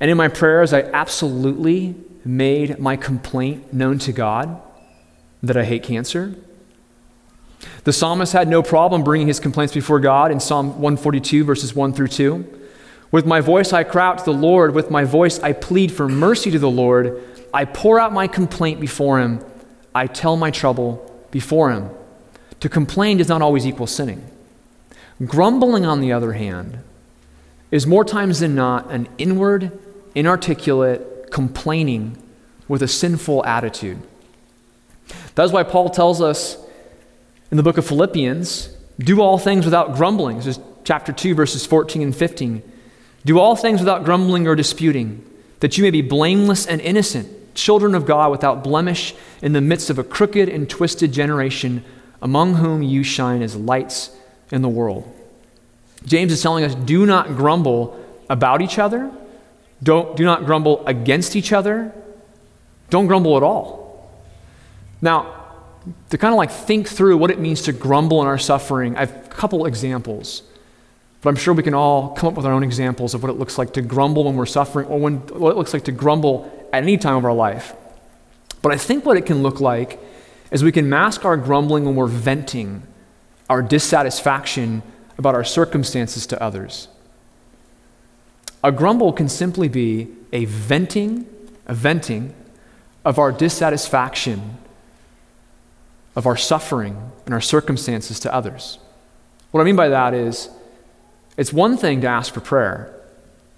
And 0.00 0.10
in 0.10 0.16
my 0.16 0.28
prayers, 0.28 0.72
I 0.72 0.82
absolutely 0.82 1.94
made 2.24 2.78
my 2.78 2.96
complaint 2.96 3.72
known 3.72 3.98
to 4.00 4.12
God 4.12 4.60
that 5.42 5.56
I 5.56 5.64
hate 5.64 5.82
cancer. 5.82 6.34
The 7.84 7.92
psalmist 7.92 8.32
had 8.32 8.48
no 8.48 8.62
problem 8.62 9.02
bringing 9.02 9.28
his 9.28 9.40
complaints 9.40 9.74
before 9.74 10.00
God 10.00 10.30
in 10.30 10.40
Psalm 10.40 10.68
142, 10.80 11.44
verses 11.44 11.74
1 11.74 11.92
through 11.92 12.08
2. 12.08 12.58
With 13.10 13.26
my 13.26 13.40
voice 13.40 13.72
I 13.72 13.84
cry 13.84 14.06
out 14.06 14.18
to 14.18 14.24
the 14.24 14.32
Lord. 14.32 14.74
With 14.74 14.90
my 14.90 15.04
voice 15.04 15.38
I 15.40 15.52
plead 15.52 15.92
for 15.92 16.08
mercy 16.08 16.50
to 16.50 16.58
the 16.58 16.70
Lord. 16.70 17.22
I 17.52 17.64
pour 17.64 17.98
out 17.98 18.12
my 18.12 18.26
complaint 18.26 18.80
before 18.80 19.20
him. 19.20 19.44
I 19.94 20.06
tell 20.06 20.36
my 20.36 20.50
trouble 20.50 21.26
before 21.30 21.70
him. 21.70 21.90
To 22.60 22.68
complain 22.68 23.18
does 23.18 23.28
not 23.28 23.42
always 23.42 23.66
equal 23.66 23.86
sinning. 23.86 24.28
Grumbling, 25.24 25.84
on 25.84 26.00
the 26.00 26.12
other 26.12 26.32
hand, 26.32 26.78
is 27.70 27.86
more 27.86 28.04
times 28.04 28.40
than 28.40 28.54
not 28.54 28.90
an 28.90 29.08
inward, 29.18 29.76
inarticulate 30.14 31.30
complaining 31.30 32.16
with 32.68 32.82
a 32.82 32.88
sinful 32.88 33.44
attitude. 33.44 34.00
That's 35.34 35.52
why 35.52 35.62
Paul 35.62 35.90
tells 35.90 36.20
us 36.20 36.56
in 37.50 37.56
the 37.56 37.62
book 37.62 37.78
of 37.78 37.86
Philippians 37.86 38.76
do 38.98 39.20
all 39.20 39.38
things 39.38 39.64
without 39.64 39.96
grumbling. 39.96 40.36
This 40.38 40.58
is 40.58 40.60
chapter 40.84 41.12
2, 41.12 41.34
verses 41.34 41.64
14 41.66 42.02
and 42.02 42.14
15. 42.14 42.62
Do 43.24 43.38
all 43.38 43.56
things 43.56 43.80
without 43.80 44.04
grumbling 44.04 44.46
or 44.46 44.54
disputing, 44.54 45.24
that 45.60 45.76
you 45.76 45.84
may 45.84 45.90
be 45.90 46.02
blameless 46.02 46.66
and 46.66 46.80
innocent, 46.80 47.54
children 47.54 47.94
of 47.94 48.06
God 48.06 48.30
without 48.30 48.64
blemish, 48.64 49.14
in 49.42 49.52
the 49.52 49.60
midst 49.60 49.90
of 49.90 49.98
a 49.98 50.04
crooked 50.04 50.48
and 50.48 50.68
twisted 50.68 51.12
generation, 51.12 51.84
among 52.22 52.54
whom 52.54 52.82
you 52.82 53.02
shine 53.02 53.42
as 53.42 53.56
lights 53.56 54.10
in 54.50 54.62
the 54.62 54.68
world. 54.68 55.14
James 56.04 56.32
is 56.32 56.42
telling 56.42 56.64
us 56.64 56.74
do 56.74 57.06
not 57.06 57.28
grumble 57.28 58.04
about 58.30 58.62
each 58.62 58.78
other, 58.78 59.10
don't, 59.82 60.16
do 60.16 60.24
not 60.24 60.44
grumble 60.44 60.86
against 60.86 61.36
each 61.36 61.52
other, 61.52 61.92
don't 62.90 63.06
grumble 63.06 63.36
at 63.36 63.42
all. 63.42 64.10
Now, 65.00 65.34
to 66.10 66.18
kind 66.18 66.34
of 66.34 66.38
like 66.38 66.50
think 66.50 66.88
through 66.88 67.16
what 67.16 67.30
it 67.30 67.38
means 67.38 67.62
to 67.62 67.72
grumble 67.72 68.20
in 68.22 68.26
our 68.26 68.38
suffering, 68.38 68.96
I 68.96 69.00
have 69.00 69.26
a 69.26 69.28
couple 69.28 69.66
examples. 69.66 70.42
But 71.20 71.30
I'm 71.30 71.36
sure 71.36 71.52
we 71.52 71.62
can 71.62 71.74
all 71.74 72.10
come 72.10 72.28
up 72.28 72.34
with 72.34 72.46
our 72.46 72.52
own 72.52 72.62
examples 72.62 73.14
of 73.14 73.22
what 73.22 73.30
it 73.30 73.38
looks 73.38 73.58
like 73.58 73.72
to 73.72 73.82
grumble 73.82 74.24
when 74.24 74.36
we're 74.36 74.46
suffering 74.46 74.86
or 74.86 75.00
when, 75.00 75.16
what 75.16 75.50
it 75.50 75.56
looks 75.56 75.72
like 75.72 75.84
to 75.84 75.92
grumble 75.92 76.50
at 76.72 76.82
any 76.82 76.96
time 76.96 77.16
of 77.16 77.24
our 77.24 77.32
life. 77.32 77.74
But 78.62 78.72
I 78.72 78.76
think 78.76 79.04
what 79.04 79.16
it 79.16 79.26
can 79.26 79.42
look 79.42 79.60
like 79.60 80.00
is 80.50 80.62
we 80.62 80.72
can 80.72 80.88
mask 80.88 81.24
our 81.24 81.36
grumbling 81.36 81.84
when 81.84 81.96
we're 81.96 82.06
venting 82.06 82.82
our 83.50 83.62
dissatisfaction 83.62 84.82
about 85.16 85.34
our 85.34 85.44
circumstances 85.44 86.26
to 86.26 86.42
others. 86.42 86.88
A 88.62 88.72
grumble 88.72 89.12
can 89.12 89.28
simply 89.28 89.68
be 89.68 90.08
a 90.32 90.44
venting, 90.44 91.26
a 91.66 91.74
venting 91.74 92.34
of 93.04 93.18
our 93.18 93.32
dissatisfaction, 93.32 94.58
of 96.14 96.26
our 96.26 96.36
suffering 96.36 97.12
and 97.24 97.34
our 97.34 97.40
circumstances 97.40 98.20
to 98.20 98.34
others. 98.34 98.78
What 99.50 99.60
I 99.60 99.64
mean 99.64 99.76
by 99.76 99.88
that 99.88 100.14
is, 100.14 100.50
it's 101.38 101.52
one 101.52 101.76
thing 101.76 102.00
to 102.02 102.08
ask 102.08 102.34
for 102.34 102.40
prayer. 102.40 102.94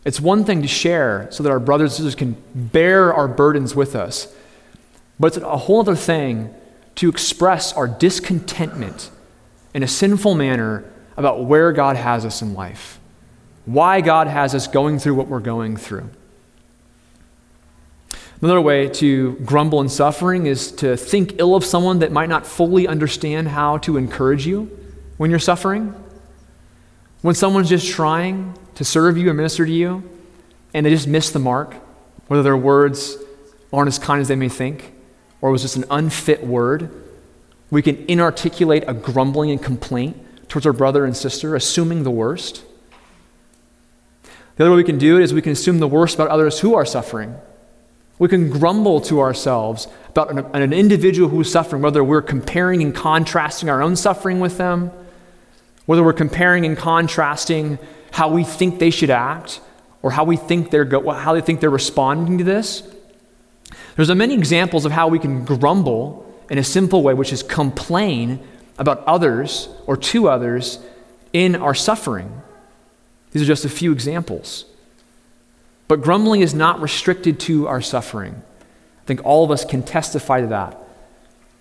It's 0.05 0.21
one 0.21 0.45
thing 0.45 0.63
to 0.63 0.69
share 0.69 1.27
so 1.31 1.43
that 1.43 1.51
our 1.51 1.59
brothers 1.59 1.93
and 1.93 1.97
sisters 1.97 2.15
can 2.15 2.37
bear 2.55 3.13
our 3.13 3.27
burdens 3.27 3.75
with 3.75 3.97
us. 3.97 4.33
But 5.19 5.29
it's 5.29 5.45
a 5.45 5.57
whole 5.57 5.81
other 5.81 5.97
thing 5.97 6.55
to 6.97 7.09
express 7.09 7.73
our 7.73 7.89
discontentment 7.89 9.11
in 9.73 9.83
a 9.83 9.89
sinful 9.89 10.35
manner 10.35 10.85
about 11.17 11.45
where 11.45 11.73
God 11.73 11.97
has 11.97 12.25
us 12.27 12.43
in 12.43 12.53
life, 12.55 13.01
why 13.65 14.03
God 14.03 14.27
has 14.27 14.55
us 14.55 14.67
going 14.67 14.99
through 14.99 15.15
what 15.15 15.29
we're 15.29 15.41
going 15.41 15.77
through. 15.77 16.09
Another 18.43 18.61
way 18.61 18.89
to 18.89 19.35
grumble 19.45 19.81
in 19.81 19.89
suffering 19.89 20.47
is 20.47 20.73
to 20.73 20.97
think 20.97 21.35
ill 21.39 21.55
of 21.55 21.65
someone 21.65 21.99
that 21.99 22.13
might 22.13 22.29
not 22.29 22.47
fully 22.47 22.87
understand 22.89 23.49
how 23.49 23.79
to 23.79 23.97
encourage 23.97 24.47
you 24.47 24.71
when 25.19 25.31
you're 25.31 25.39
suffering. 25.39 25.95
When 27.23 27.35
someone's 27.35 27.69
just 27.69 27.91
trying 27.91 28.55
to 28.77 28.85
serve 28.85 29.19
you 29.19 29.29
or 29.31 29.35
minister 29.35 29.67
to 29.67 29.73
you 29.73 30.09
and 30.73 30.87
they 30.87 30.91
just 30.91 31.07
miss 31.07 31.31
the 31.31 31.39
mark, 31.39 31.75
whether 32.29 32.43
their 32.43 32.57
words 32.57 33.17
aren't 33.73 33.89
as 33.89 33.99
kind 33.99 34.21
as 34.21 34.29
they 34.29 34.37
may 34.37 34.49
think, 34.49 34.93
or 35.41 35.51
it 35.51 35.53
was 35.53 35.63
just 35.63 35.77
an 35.77 35.85
unfit 35.91 36.45
word, 36.45 36.91
We 37.71 37.83
can 37.83 38.05
inarticulate 38.09 38.85
a 38.89 38.95
grumbling 38.95 39.53
and 39.53 39.63
complaint 39.63 40.17
towards 40.49 40.67
our 40.67 40.73
brother 40.73 41.05
and 41.05 41.17
sister, 41.17 41.55
assuming 41.55 42.03
the 42.03 42.11
worst. 42.11 42.65
The 44.57 44.65
other 44.65 44.73
way 44.73 44.79
we 44.79 44.85
can 44.85 44.99
do 44.99 45.17
it 45.17 45.23
is 45.23 45.33
we 45.33 45.41
can 45.41 45.53
assume 45.53 45.79
the 45.79 45.89
worst 45.89 46.17
about 46.17 46.29
others 46.29 46.61
who 46.61 46.75
are 46.75 46.85
suffering. 46.85 47.37
We 48.19 48.29
can 48.29 48.51
grumble 48.51 49.01
to 49.03 49.21
ourselves 49.21 49.87
about 50.09 50.31
an, 50.31 50.39
an 50.55 50.73
individual 50.73 51.29
who 51.29 51.41
is 51.41 51.51
suffering, 51.51 51.81
whether 51.81 52.03
we're 52.03 52.23
comparing 52.23 52.83
and 52.83 52.95
contrasting 52.95 53.71
our 53.71 53.81
own 53.81 53.95
suffering 53.95 54.41
with 54.41 54.59
them, 54.59 54.91
whether 55.91 56.05
we're 56.05 56.13
comparing 56.13 56.65
and 56.65 56.79
contrasting 56.79 57.77
how 58.13 58.29
we 58.29 58.45
think 58.45 58.79
they 58.79 58.91
should 58.91 59.11
act, 59.11 59.61
or 60.03 60.13
how 60.13 60.23
we 60.23 60.37
think 60.37 60.71
they're 60.71 60.85
go- 60.85 61.11
how 61.11 61.35
they 61.35 61.41
think 61.41 61.59
they're 61.59 61.69
responding 61.69 62.39
to 62.39 62.45
this. 62.45 62.85
There's 63.97 64.09
many 64.15 64.35
examples 64.35 64.85
of 64.85 64.93
how 64.93 65.09
we 65.09 65.19
can 65.19 65.45
grumble 65.45 66.33
in 66.49 66.59
a 66.59 66.63
simple 66.63 67.03
way, 67.03 67.13
which 67.13 67.33
is 67.33 67.43
complain 67.43 68.39
about 68.79 69.03
others 69.05 69.69
or 69.89 69.97
to 69.97 70.29
others 70.29 70.79
in 71.33 71.57
our 71.57 71.75
suffering. 71.75 72.41
These 73.33 73.43
are 73.43 73.47
just 73.47 73.65
a 73.65 73.69
few 73.69 73.91
examples. 73.91 74.67
But 75.89 76.03
grumbling 76.03 76.43
is 76.43 76.55
not 76.55 76.81
restricted 76.81 77.41
to 77.41 77.67
our 77.67 77.81
suffering. 77.81 78.41
I 79.03 79.07
think 79.07 79.23
all 79.25 79.45
of 79.45 79.51
us 79.51 79.65
can 79.65 79.83
testify 79.83 80.41
to 80.41 80.47
that. 80.47 80.79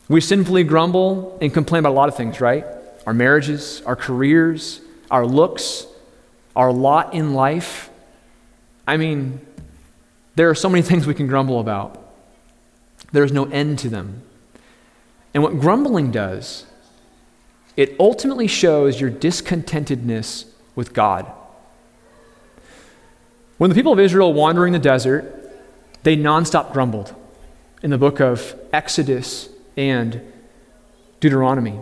We 0.08 0.22
sinfully 0.22 0.66
grumble 0.66 1.36
and 1.42 1.52
complain 1.52 1.80
about 1.80 1.94
a 1.94 1.98
lot 1.98 2.10
of 2.10 2.16
things, 2.16 2.40
right? 2.40 2.64
Our 3.10 3.14
marriages, 3.16 3.82
our 3.88 3.96
careers, 3.96 4.82
our 5.10 5.26
looks, 5.26 5.88
our 6.56 6.72
lot 6.72 7.16
in 7.16 7.34
life. 7.34 7.90
I 8.88 8.98
mean, 8.98 9.44
there 10.36 10.48
are 10.48 10.54
so 10.54 10.70
many 10.70 10.84
things 10.90 11.08
we 11.08 11.16
can 11.16 11.26
grumble 11.26 11.60
about. 11.60 12.14
There's 13.12 13.32
no 13.32 13.46
end 13.46 13.80
to 13.80 13.90
them. 13.90 14.22
And 15.34 15.42
what 15.42 15.60
grumbling 15.60 16.12
does, 16.12 16.68
it 17.76 17.96
ultimately 18.00 18.46
shows 18.46 19.02
your 19.02 19.10
discontentedness 19.10 20.46
with 20.76 20.94
God. 20.94 21.26
When 23.58 23.72
the 23.72 23.76
people 23.76 23.92
of 23.92 24.00
Israel 24.00 24.34
wandering 24.34 24.72
the 24.72 24.78
desert, 24.78 25.52
they 26.04 26.16
nonstop 26.16 26.74
grumbled 26.74 27.16
in 27.82 27.90
the 27.90 27.98
book 27.98 28.22
of 28.22 28.54
Exodus 28.72 29.50
and 29.76 30.22
Deuteronomy. 31.20 31.80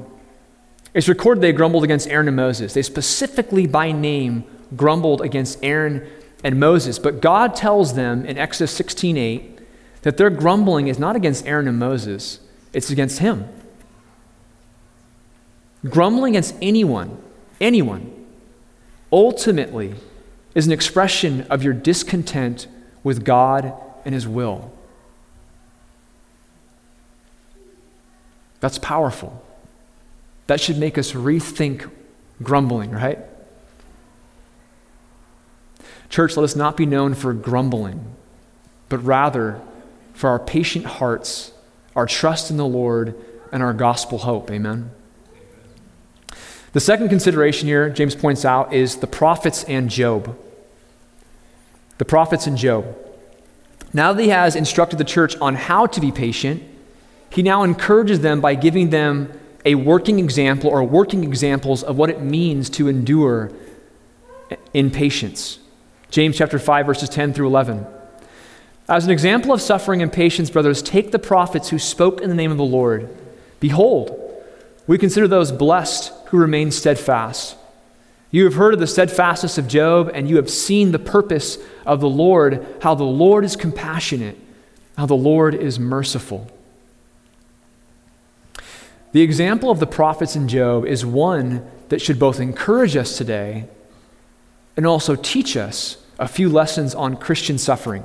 It's 0.98 1.08
recorded 1.08 1.42
they 1.42 1.52
grumbled 1.52 1.84
against 1.84 2.08
Aaron 2.08 2.28
and 2.28 2.36
Moses. 2.36 2.74
They 2.74 2.82
specifically, 2.82 3.68
by 3.68 3.92
name, 3.92 4.44
grumbled 4.76 5.22
against 5.22 5.64
Aaron 5.64 6.10
and 6.44 6.60
Moses. 6.60 6.98
But 6.98 7.22
God 7.22 7.56
tells 7.56 7.94
them 7.94 8.26
in 8.26 8.36
Exodus 8.36 8.72
16 8.72 9.16
8 9.16 9.60
that 10.02 10.18
their 10.18 10.32
grumbling 10.32 10.88
is 10.88 10.98
not 10.98 11.16
against 11.16 11.46
Aaron 11.46 11.68
and 11.68 11.78
Moses, 11.78 12.40
it's 12.74 12.90
against 12.90 13.20
him. 13.20 13.48
Grumbling 15.88 16.34
against 16.34 16.56
anyone, 16.64 17.22
anyone, 17.62 18.26
ultimately 19.12 19.94
is 20.56 20.66
an 20.66 20.74
expression 20.74 21.42
of 21.44 21.62
your 21.62 21.76
discontent 21.76 22.66
with 23.04 23.24
God 23.24 23.72
and 24.04 24.16
His 24.16 24.28
will. 24.28 24.74
That's 28.62 28.80
powerful. 28.80 29.47
That 30.48 30.60
should 30.62 30.78
make 30.78 30.98
us 30.98 31.12
rethink 31.12 31.90
grumbling, 32.42 32.92
right? 32.92 33.20
Church, 36.10 36.38
let 36.38 36.44
us 36.44 36.56
not 36.56 36.78
be 36.78 36.86
known 36.86 37.14
for 37.14 37.34
grumbling, 37.34 38.16
but 38.90 39.04
rather 39.04 39.62
for 40.14 40.30
our 40.30 40.40
patient 40.40 40.86
hearts, 40.86 41.52
our 41.96 42.06
trust 42.06 42.50
in 42.50 42.58
the 42.58 42.66
Lord, 42.66 43.14
and 43.52 43.62
our 43.62 43.74
gospel 43.74 44.20
hope. 44.20 44.50
Amen. 44.50 44.92
The 46.74 46.80
second 46.80 47.10
consideration 47.10 47.68
here, 47.68 47.90
James 47.90 48.16
points 48.16 48.46
out, 48.46 48.74
is 48.74 48.98
the 48.98 49.08
prophets 49.08 49.64
and 49.66 49.90
Job. 49.90 50.38
The 51.98 52.06
prophets 52.06 52.48
and 52.48 52.58
Job. 52.58 52.96
Now 53.94 54.14
that 54.14 54.22
he 54.22 54.30
has 54.30 54.56
instructed 54.56 54.98
the 54.98 55.06
church 55.06 55.36
on 55.38 55.56
how 55.56 55.88
to 55.88 56.00
be 56.00 56.12
patient, 56.12 56.64
he 57.30 57.42
now 57.42 57.64
encourages 57.64 58.20
them 58.20 58.42
by 58.42 58.56
giving 58.56 58.90
them 58.90 59.32
a 59.68 59.76
working 59.76 60.18
example 60.18 60.70
or 60.70 60.82
working 60.82 61.26
examples 61.26 61.84
of 61.84 61.98
what 61.98 62.10
it 62.10 62.22
means 62.22 62.70
to 62.70 62.88
endure 62.88 63.52
in 64.74 64.90
patience. 64.90 65.60
James 66.10 66.38
chapter 66.38 66.58
5 66.58 66.86
verses 66.86 67.10
10 67.10 67.34
through 67.34 67.48
11. 67.48 67.86
As 68.88 69.04
an 69.04 69.12
example 69.12 69.52
of 69.52 69.62
suffering 69.62 70.02
and 70.02 70.12
patience, 70.12 70.50
brothers, 70.50 70.82
take 70.82 71.12
the 71.12 71.20
prophets 71.20 71.68
who 71.68 71.78
spoke 71.78 72.22
in 72.22 72.30
the 72.30 72.36
name 72.36 72.50
of 72.50 72.56
the 72.56 72.64
Lord. 72.64 73.14
Behold, 73.60 74.18
we 74.88 74.98
consider 74.98 75.28
those 75.28 75.52
blessed 75.52 76.14
who 76.28 76.38
remain 76.38 76.72
steadfast. 76.72 77.58
You 78.32 78.46
have 78.46 78.54
heard 78.54 78.74
of 78.74 78.80
the 78.80 78.88
steadfastness 78.88 79.58
of 79.58 79.68
Job, 79.68 80.10
and 80.14 80.30
you 80.30 80.38
have 80.38 80.50
seen 80.50 80.94
the 80.94 81.00
purpose 81.00 81.58
of 81.86 82.00
the 82.00 82.10
Lord, 82.10 82.66
how 82.82 82.96
the 82.96 83.04
Lord 83.04 83.44
is 83.44 83.58
compassionate, 83.58 84.38
how 84.96 85.08
the 85.08 85.14
Lord 85.14 85.56
is 85.56 85.78
merciful. 85.78 86.50
The 89.18 89.24
example 89.24 89.72
of 89.72 89.80
the 89.80 89.88
prophets 89.88 90.36
in 90.36 90.48
Job 90.48 90.86
is 90.86 91.04
one 91.04 91.68
that 91.90 92.04
should 92.04 92.20
both 92.20 92.40
encourage 92.40 92.96
us 92.96 93.18
today 93.18 93.66
and 94.76 94.86
also 94.86 95.16
teach 95.16 95.58
us 95.58 95.98
a 96.20 96.28
few 96.28 96.50
lessons 96.50 96.94
on 96.94 97.18
Christian 97.18 97.58
suffering. 97.58 98.04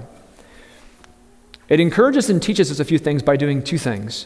It 1.68 1.81
encourages 1.81 2.31
and 2.31 2.42
teaches 2.42 2.70
us 2.70 2.81
a 2.81 2.85
few 2.87 2.96
things 2.96 3.22
by 3.22 3.37
doing 3.37 3.62
two 3.62 3.77
things. 3.77 4.25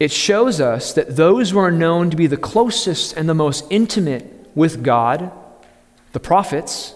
It 0.00 0.10
shows 0.10 0.62
us 0.62 0.94
that 0.94 1.14
those 1.14 1.50
who 1.50 1.58
are 1.58 1.70
known 1.70 2.08
to 2.08 2.16
be 2.16 2.26
the 2.26 2.38
closest 2.38 3.14
and 3.14 3.28
the 3.28 3.34
most 3.34 3.66
intimate 3.68 4.48
with 4.54 4.82
God, 4.82 5.30
the 6.12 6.20
prophets, 6.20 6.94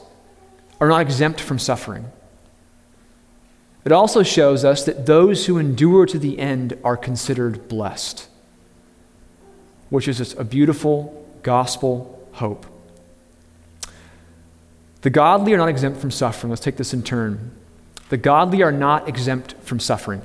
are 0.81 0.89
not 0.89 1.03
exempt 1.03 1.39
from 1.39 1.59
suffering. 1.59 2.07
It 3.87 3.93
also 3.93 4.25
shows 4.25 4.65
us 4.65 4.85
that 4.87 5.07
those 5.07 5.47
who 5.47 5.59
endure 5.59 6.07
to 6.07 6.19
the 6.19 6.41
end 6.41 6.77
are 6.83 6.97
considered 6.97 7.69
blessed, 7.69 8.29
which 9.91 10.09
is 10.09 10.35
a 10.35 10.43
beautiful 10.43 11.25
gospel 11.45 12.29
hope. 12.33 12.67
The 15.03 15.11
godly 15.11 15.55
are 15.55 15.59
not 15.59 15.69
exempt 15.69 16.01
from 16.01 16.11
suffering. 16.11 16.51
Let's 16.51 16.63
take 16.63 16.79
this 16.79 16.93
in 16.93 17.05
turn. 17.05 17.53
The 18.09 18.17
godly 18.17 18.65
are 18.65 18.73
not 18.73 19.09
exempt 19.09 19.55
from 19.61 19.79
suffering. 19.79 20.23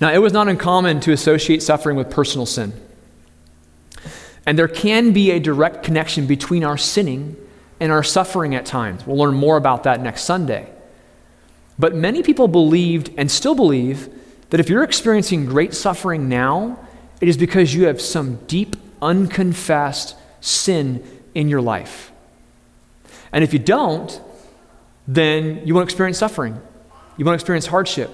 Now, 0.00 0.12
it 0.12 0.18
was 0.18 0.32
not 0.32 0.48
uncommon 0.48 0.98
to 1.02 1.12
associate 1.12 1.62
suffering 1.62 1.96
with 1.96 2.10
personal 2.10 2.46
sin. 2.46 2.72
And 4.44 4.58
there 4.58 4.66
can 4.66 5.12
be 5.12 5.30
a 5.30 5.38
direct 5.38 5.84
connection 5.84 6.26
between 6.26 6.64
our 6.64 6.76
sinning 6.76 7.36
and 7.78 7.92
our 7.92 8.02
suffering 8.02 8.56
at 8.56 8.66
times. 8.66 9.06
We'll 9.06 9.18
learn 9.18 9.36
more 9.36 9.56
about 9.56 9.84
that 9.84 10.00
next 10.00 10.22
Sunday. 10.22 10.68
But 11.80 11.94
many 11.94 12.22
people 12.22 12.46
believed 12.46 13.10
and 13.16 13.30
still 13.30 13.54
believe 13.54 14.08
that 14.50 14.60
if 14.60 14.68
you're 14.68 14.84
experiencing 14.84 15.46
great 15.46 15.74
suffering 15.74 16.28
now, 16.28 16.78
it 17.20 17.28
is 17.28 17.36
because 17.36 17.74
you 17.74 17.86
have 17.86 18.00
some 18.00 18.36
deep, 18.46 18.76
unconfessed 19.02 20.14
sin 20.40 21.02
in 21.34 21.48
your 21.48 21.60
life. 21.60 22.12
And 23.32 23.42
if 23.42 23.52
you 23.52 23.58
don't, 23.58 24.20
then 25.08 25.66
you 25.66 25.74
won't 25.74 25.84
experience 25.84 26.18
suffering. 26.18 26.60
You 27.16 27.24
won't 27.24 27.34
experience 27.34 27.66
hardship 27.66 28.10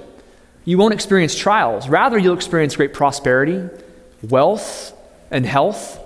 you 0.67 0.77
won't 0.77 0.93
experience 0.93 1.35
trials. 1.35 1.89
Rather, 1.89 2.19
you'll 2.19 2.35
experience 2.35 2.77
great 2.77 2.93
prosperity, 2.93 3.71
wealth, 4.21 4.93
and 5.31 5.47
health. 5.47 5.99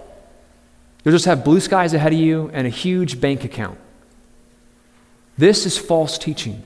You'll 1.02 1.14
just 1.14 1.24
have 1.24 1.44
blue 1.44 1.60
skies 1.60 1.94
ahead 1.94 2.12
of 2.12 2.18
you 2.18 2.50
and 2.52 2.66
a 2.66 2.70
huge 2.70 3.20
bank 3.20 3.42
account. 3.42 3.78
This 5.38 5.64
is 5.64 5.78
false 5.78 6.18
teaching. 6.18 6.62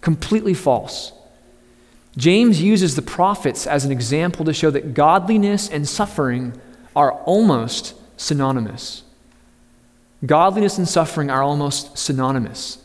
Completely 0.00 0.54
false. 0.54 1.12
James 2.16 2.60
uses 2.62 2.96
the 2.96 3.02
prophets 3.02 3.66
as 3.66 3.84
an 3.84 3.92
example 3.92 4.44
to 4.44 4.52
show 4.52 4.70
that 4.70 4.94
godliness 4.94 5.68
and 5.68 5.88
suffering 5.88 6.58
are 6.96 7.12
almost 7.24 7.94
synonymous. 8.20 9.04
Godliness 10.24 10.76
and 10.76 10.88
suffering 10.88 11.30
are 11.30 11.42
almost 11.42 11.96
synonymous. 11.96 12.78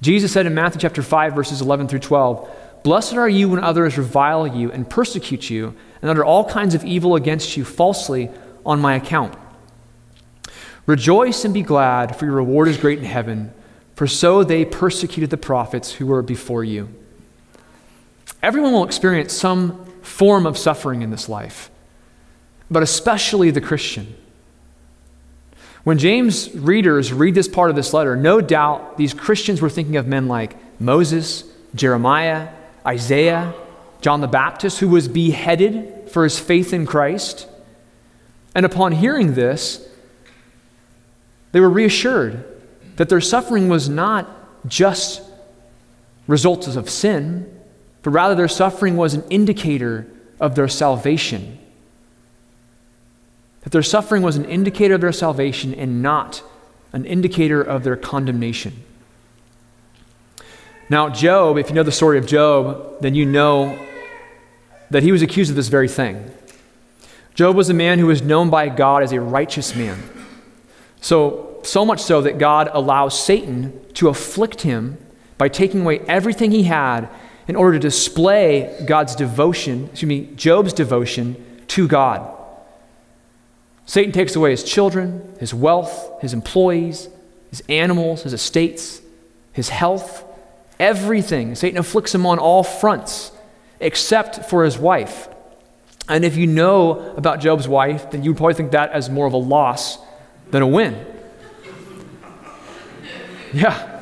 Jesus 0.00 0.32
said 0.32 0.46
in 0.46 0.54
Matthew 0.54 0.80
chapter 0.80 1.02
5, 1.02 1.34
verses 1.34 1.60
11 1.60 1.88
through 1.88 2.00
12, 2.00 2.50
Blessed 2.82 3.14
are 3.14 3.28
you 3.28 3.48
when 3.50 3.62
others 3.62 3.98
revile 3.98 4.46
you 4.46 4.72
and 4.72 4.88
persecute 4.88 5.50
you 5.50 5.74
and 6.00 6.10
utter 6.10 6.24
all 6.24 6.48
kinds 6.48 6.74
of 6.74 6.84
evil 6.84 7.14
against 7.14 7.56
you 7.56 7.64
falsely 7.64 8.30
on 8.64 8.80
my 8.80 8.94
account. 8.94 9.34
Rejoice 10.86 11.44
and 11.44 11.54
be 11.54 11.62
glad, 11.62 12.16
for 12.16 12.24
your 12.24 12.34
reward 12.34 12.68
is 12.68 12.78
great 12.78 12.98
in 12.98 13.04
heaven, 13.04 13.52
for 14.00 14.06
so 14.06 14.42
they 14.42 14.64
persecuted 14.64 15.28
the 15.28 15.36
prophets 15.36 15.92
who 15.92 16.06
were 16.06 16.22
before 16.22 16.64
you. 16.64 16.88
Everyone 18.42 18.72
will 18.72 18.86
experience 18.86 19.34
some 19.34 19.84
form 20.00 20.46
of 20.46 20.56
suffering 20.56 21.02
in 21.02 21.10
this 21.10 21.28
life, 21.28 21.70
but 22.70 22.82
especially 22.82 23.50
the 23.50 23.60
Christian. 23.60 24.14
When 25.84 25.98
James' 25.98 26.50
readers 26.54 27.12
read 27.12 27.34
this 27.34 27.46
part 27.46 27.68
of 27.68 27.76
this 27.76 27.92
letter, 27.92 28.16
no 28.16 28.40
doubt 28.40 28.96
these 28.96 29.12
Christians 29.12 29.60
were 29.60 29.68
thinking 29.68 29.98
of 29.98 30.06
men 30.06 30.28
like 30.28 30.56
Moses, 30.80 31.44
Jeremiah, 31.74 32.48
Isaiah, 32.86 33.52
John 34.00 34.22
the 34.22 34.28
Baptist, 34.28 34.80
who 34.80 34.88
was 34.88 35.08
beheaded 35.08 36.08
for 36.10 36.24
his 36.24 36.38
faith 36.38 36.72
in 36.72 36.86
Christ. 36.86 37.46
And 38.54 38.64
upon 38.64 38.92
hearing 38.92 39.34
this, 39.34 39.86
they 41.52 41.60
were 41.60 41.68
reassured 41.68 42.46
that 43.00 43.08
their 43.08 43.18
suffering 43.22 43.70
was 43.70 43.88
not 43.88 44.28
just 44.68 45.22
results 46.26 46.66
of 46.76 46.90
sin, 46.90 47.50
but 48.02 48.10
rather 48.10 48.34
their 48.34 48.46
suffering 48.46 48.94
was 48.94 49.14
an 49.14 49.24
indicator 49.30 50.06
of 50.38 50.54
their 50.54 50.68
salvation. 50.68 51.58
That 53.62 53.72
their 53.72 53.82
suffering 53.82 54.20
was 54.20 54.36
an 54.36 54.44
indicator 54.44 54.96
of 54.96 55.00
their 55.00 55.12
salvation 55.12 55.72
and 55.72 56.02
not 56.02 56.42
an 56.92 57.06
indicator 57.06 57.62
of 57.62 57.84
their 57.84 57.96
condemnation. 57.96 58.74
Now, 60.90 61.08
Job, 61.08 61.56
if 61.56 61.70
you 61.70 61.74
know 61.74 61.82
the 61.82 61.92
story 61.92 62.18
of 62.18 62.26
Job, 62.26 63.00
then 63.00 63.14
you 63.14 63.24
know 63.24 63.78
that 64.90 65.02
he 65.02 65.10
was 65.10 65.22
accused 65.22 65.48
of 65.48 65.56
this 65.56 65.68
very 65.68 65.88
thing. 65.88 66.30
Job 67.34 67.56
was 67.56 67.70
a 67.70 67.74
man 67.74 67.98
who 67.98 68.08
was 68.08 68.20
known 68.20 68.50
by 68.50 68.68
God 68.68 69.02
as 69.02 69.12
a 69.12 69.22
righteous 69.22 69.74
man. 69.74 70.02
So, 71.00 71.49
so 71.62 71.84
much 71.84 72.00
so 72.00 72.22
that 72.22 72.38
God 72.38 72.70
allows 72.72 73.18
Satan 73.18 73.80
to 73.94 74.08
afflict 74.08 74.62
him 74.62 74.98
by 75.38 75.48
taking 75.48 75.82
away 75.82 76.00
everything 76.00 76.50
he 76.50 76.64
had 76.64 77.08
in 77.48 77.56
order 77.56 77.78
to 77.78 77.78
display 77.78 78.84
God's 78.86 79.16
devotion, 79.16 79.86
excuse 79.86 80.08
me, 80.08 80.28
Job's 80.36 80.72
devotion 80.72 81.36
to 81.68 81.88
God. 81.88 82.36
Satan 83.86 84.12
takes 84.12 84.36
away 84.36 84.52
his 84.52 84.62
children, 84.62 85.34
his 85.40 85.52
wealth, 85.52 86.20
his 86.20 86.32
employees, 86.32 87.08
his 87.48 87.62
animals, 87.68 88.22
his 88.22 88.32
estates, 88.32 89.00
his 89.52 89.68
health, 89.68 90.24
everything. 90.78 91.54
Satan 91.54 91.78
afflicts 91.78 92.14
him 92.14 92.24
on 92.24 92.38
all 92.38 92.62
fronts 92.62 93.32
except 93.80 94.48
for 94.48 94.64
his 94.64 94.78
wife. 94.78 95.28
And 96.08 96.24
if 96.24 96.36
you 96.36 96.46
know 96.46 97.14
about 97.16 97.40
Job's 97.40 97.66
wife, 97.66 98.10
then 98.10 98.22
you 98.22 98.30
would 98.30 98.36
probably 98.36 98.54
think 98.54 98.72
that 98.72 98.90
as 98.90 99.10
more 99.10 99.26
of 99.26 99.32
a 99.32 99.38
loss 99.38 99.98
than 100.50 100.62
a 100.62 100.66
win. 100.66 101.04
Yeah. 103.52 104.00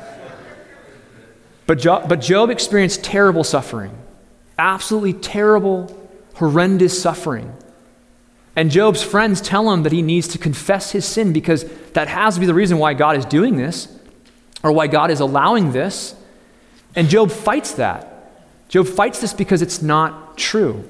But 1.65 1.79
Job, 1.79 2.09
but 2.09 2.21
Job 2.21 2.49
experienced 2.49 3.03
terrible 3.03 3.43
suffering, 3.43 3.95
absolutely 4.57 5.13
terrible, 5.13 6.09
horrendous 6.35 6.99
suffering. 6.99 7.53
And 8.55 8.71
Job's 8.71 9.03
friends 9.03 9.39
tell 9.39 9.71
him 9.71 9.83
that 9.83 9.91
he 9.91 10.01
needs 10.01 10.27
to 10.29 10.37
confess 10.37 10.91
his 10.91 11.05
sin 11.05 11.31
because 11.31 11.63
that 11.93 12.07
has 12.07 12.33
to 12.33 12.39
be 12.39 12.45
the 12.45 12.53
reason 12.53 12.77
why 12.77 12.93
God 12.93 13.15
is 13.15 13.25
doing 13.25 13.55
this 13.55 13.87
or 14.63 14.71
why 14.71 14.87
God 14.87 15.11
is 15.11 15.19
allowing 15.19 15.71
this. 15.71 16.15
And 16.95 17.07
Job 17.07 17.31
fights 17.31 17.73
that. 17.73 18.31
Job 18.67 18.87
fights 18.87 19.21
this 19.21 19.33
because 19.33 19.61
it's 19.61 19.81
not 19.81 20.37
true. 20.37 20.83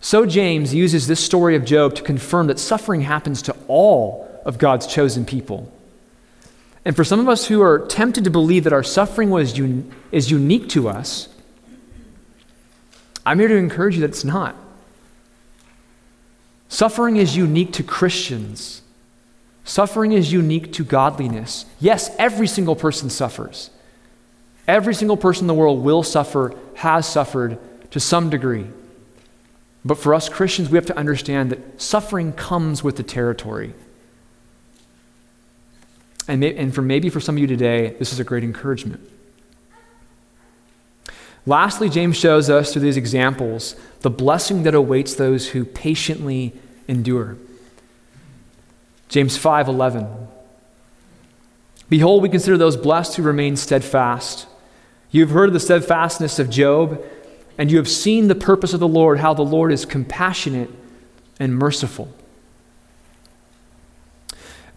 So 0.00 0.26
James 0.26 0.74
uses 0.74 1.06
this 1.06 1.24
story 1.24 1.54
of 1.54 1.64
Job 1.64 1.94
to 1.94 2.02
confirm 2.02 2.48
that 2.48 2.58
suffering 2.58 3.02
happens 3.02 3.42
to 3.42 3.56
all 3.68 4.28
of 4.44 4.58
God's 4.58 4.86
chosen 4.86 5.24
people. 5.24 5.72
And 6.84 6.96
for 6.96 7.04
some 7.04 7.20
of 7.20 7.28
us 7.28 7.46
who 7.46 7.62
are 7.62 7.86
tempted 7.86 8.24
to 8.24 8.30
believe 8.30 8.64
that 8.64 8.72
our 8.72 8.82
suffering 8.82 9.30
was 9.30 9.58
un- 9.58 9.92
is 10.10 10.30
unique 10.30 10.68
to 10.70 10.88
us, 10.88 11.28
I'm 13.24 13.38
here 13.38 13.48
to 13.48 13.56
encourage 13.56 13.94
you 13.94 14.00
that 14.00 14.10
it's 14.10 14.24
not. 14.24 14.56
Suffering 16.68 17.16
is 17.16 17.36
unique 17.36 17.72
to 17.74 17.82
Christians. 17.82 18.82
Suffering 19.64 20.12
is 20.12 20.32
unique 20.32 20.72
to 20.72 20.84
godliness. 20.84 21.66
Yes, 21.78 22.10
every 22.18 22.48
single 22.48 22.74
person 22.74 23.10
suffers. 23.10 23.70
Every 24.66 24.94
single 24.94 25.16
person 25.16 25.44
in 25.44 25.48
the 25.48 25.54
world 25.54 25.84
will 25.84 26.02
suffer, 26.02 26.54
has 26.76 27.06
suffered 27.06 27.58
to 27.90 28.00
some 28.00 28.30
degree. 28.30 28.66
But 29.84 29.98
for 29.98 30.14
us 30.14 30.28
Christians, 30.28 30.70
we 30.70 30.76
have 30.76 30.86
to 30.86 30.96
understand 30.96 31.50
that 31.50 31.80
suffering 31.80 32.32
comes 32.32 32.82
with 32.82 32.96
the 32.96 33.02
territory. 33.02 33.74
And, 36.32 36.40
may, 36.40 36.56
and 36.56 36.74
for 36.74 36.80
maybe 36.80 37.10
for 37.10 37.20
some 37.20 37.36
of 37.36 37.40
you 37.42 37.46
today, 37.46 37.94
this 37.98 38.10
is 38.10 38.18
a 38.18 38.24
great 38.24 38.42
encouragement. 38.42 39.06
Lastly, 41.44 41.90
James 41.90 42.16
shows 42.16 42.48
us 42.48 42.72
through 42.72 42.80
these 42.80 42.96
examples 42.96 43.76
the 44.00 44.08
blessing 44.08 44.62
that 44.62 44.74
awaits 44.74 45.14
those 45.14 45.50
who 45.50 45.66
patiently 45.66 46.54
endure. 46.88 47.36
James 49.10 49.36
5:11 49.36 50.08
Behold, 51.90 52.22
we 52.22 52.30
consider 52.30 52.56
those 52.56 52.78
blessed 52.78 53.16
who 53.16 53.22
remain 53.22 53.54
steadfast. 53.54 54.46
You 55.10 55.20
have 55.20 55.32
heard 55.32 55.50
of 55.50 55.52
the 55.52 55.60
steadfastness 55.60 56.38
of 56.38 56.48
Job, 56.48 57.04
and 57.58 57.70
you 57.70 57.76
have 57.76 57.88
seen 57.88 58.28
the 58.28 58.34
purpose 58.34 58.72
of 58.72 58.80
the 58.80 58.88
Lord, 58.88 59.18
how 59.18 59.34
the 59.34 59.42
Lord 59.42 59.70
is 59.70 59.84
compassionate 59.84 60.70
and 61.38 61.54
merciful. 61.54 62.08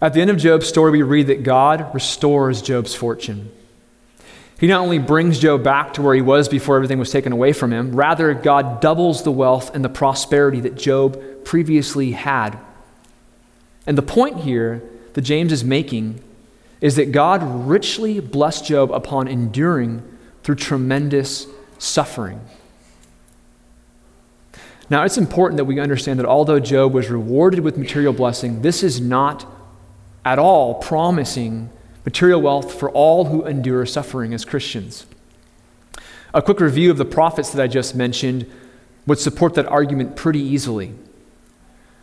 At 0.00 0.12
the 0.12 0.20
end 0.20 0.30
of 0.30 0.36
Job's 0.36 0.66
story, 0.66 0.90
we 0.90 1.02
read 1.02 1.28
that 1.28 1.42
God 1.42 1.94
restores 1.94 2.60
Job's 2.60 2.94
fortune. 2.94 3.50
He 4.58 4.66
not 4.66 4.80
only 4.80 4.98
brings 4.98 5.38
Job 5.38 5.62
back 5.62 5.94
to 5.94 6.02
where 6.02 6.14
he 6.14 6.22
was 6.22 6.48
before 6.48 6.76
everything 6.76 6.98
was 6.98 7.10
taken 7.10 7.32
away 7.32 7.52
from 7.52 7.72
him, 7.72 7.94
rather, 7.94 8.32
God 8.34 8.80
doubles 8.80 9.22
the 9.22 9.32
wealth 9.32 9.74
and 9.74 9.84
the 9.84 9.88
prosperity 9.88 10.60
that 10.60 10.76
Job 10.76 11.44
previously 11.44 12.12
had. 12.12 12.58
And 13.86 13.96
the 13.96 14.02
point 14.02 14.38
here 14.38 14.82
that 15.14 15.22
James 15.22 15.52
is 15.52 15.64
making 15.64 16.22
is 16.80 16.96
that 16.96 17.12
God 17.12 17.42
richly 17.66 18.20
blessed 18.20 18.66
Job 18.66 18.90
upon 18.92 19.28
enduring 19.28 20.02
through 20.42 20.56
tremendous 20.56 21.46
suffering. 21.78 22.40
Now, 24.88 25.02
it's 25.02 25.18
important 25.18 25.56
that 25.56 25.64
we 25.64 25.80
understand 25.80 26.18
that 26.18 26.26
although 26.26 26.60
Job 26.60 26.92
was 26.92 27.10
rewarded 27.10 27.60
with 27.60 27.76
material 27.76 28.12
blessing, 28.12 28.62
this 28.62 28.82
is 28.82 29.00
not 29.00 29.46
at 30.26 30.40
all 30.40 30.74
promising 30.74 31.70
material 32.04 32.42
wealth 32.42 32.74
for 32.78 32.90
all 32.90 33.26
who 33.26 33.46
endure 33.46 33.86
suffering 33.86 34.34
as 34.34 34.44
Christians. 34.44 35.06
A 36.34 36.42
quick 36.42 36.58
review 36.58 36.90
of 36.90 36.98
the 36.98 37.04
prophets 37.04 37.50
that 37.50 37.62
I 37.62 37.68
just 37.68 37.94
mentioned 37.94 38.50
would 39.06 39.20
support 39.20 39.54
that 39.54 39.66
argument 39.66 40.16
pretty 40.16 40.40
easily. 40.40 40.92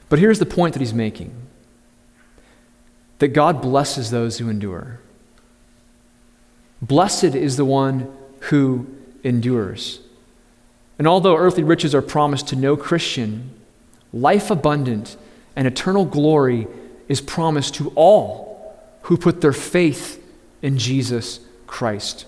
But 0.07 0.19
here's 0.19 0.39
the 0.39 0.45
point 0.45 0.73
that 0.73 0.79
he's 0.79 0.93
making 0.93 1.35
that 3.19 3.27
God 3.29 3.61
blesses 3.61 4.09
those 4.09 4.37
who 4.37 4.49
endure. 4.49 4.99
Blessed 6.81 7.35
is 7.35 7.57
the 7.57 7.65
one 7.65 8.11
who 8.49 8.87
endures. 9.23 9.99
And 10.97 11.07
although 11.07 11.37
earthly 11.37 11.63
riches 11.63 11.93
are 11.93 12.01
promised 12.01 12.47
to 12.49 12.55
no 12.55 12.77
Christian, 12.77 13.49
life 14.13 14.49
abundant 14.49 15.17
and 15.55 15.67
eternal 15.67 16.05
glory 16.05 16.67
is 17.07 17.21
promised 17.21 17.75
to 17.75 17.91
all 17.95 18.77
who 19.03 19.17
put 19.17 19.41
their 19.41 19.53
faith 19.53 20.23
in 20.61 20.77
Jesus 20.77 21.39
Christ. 21.67 22.25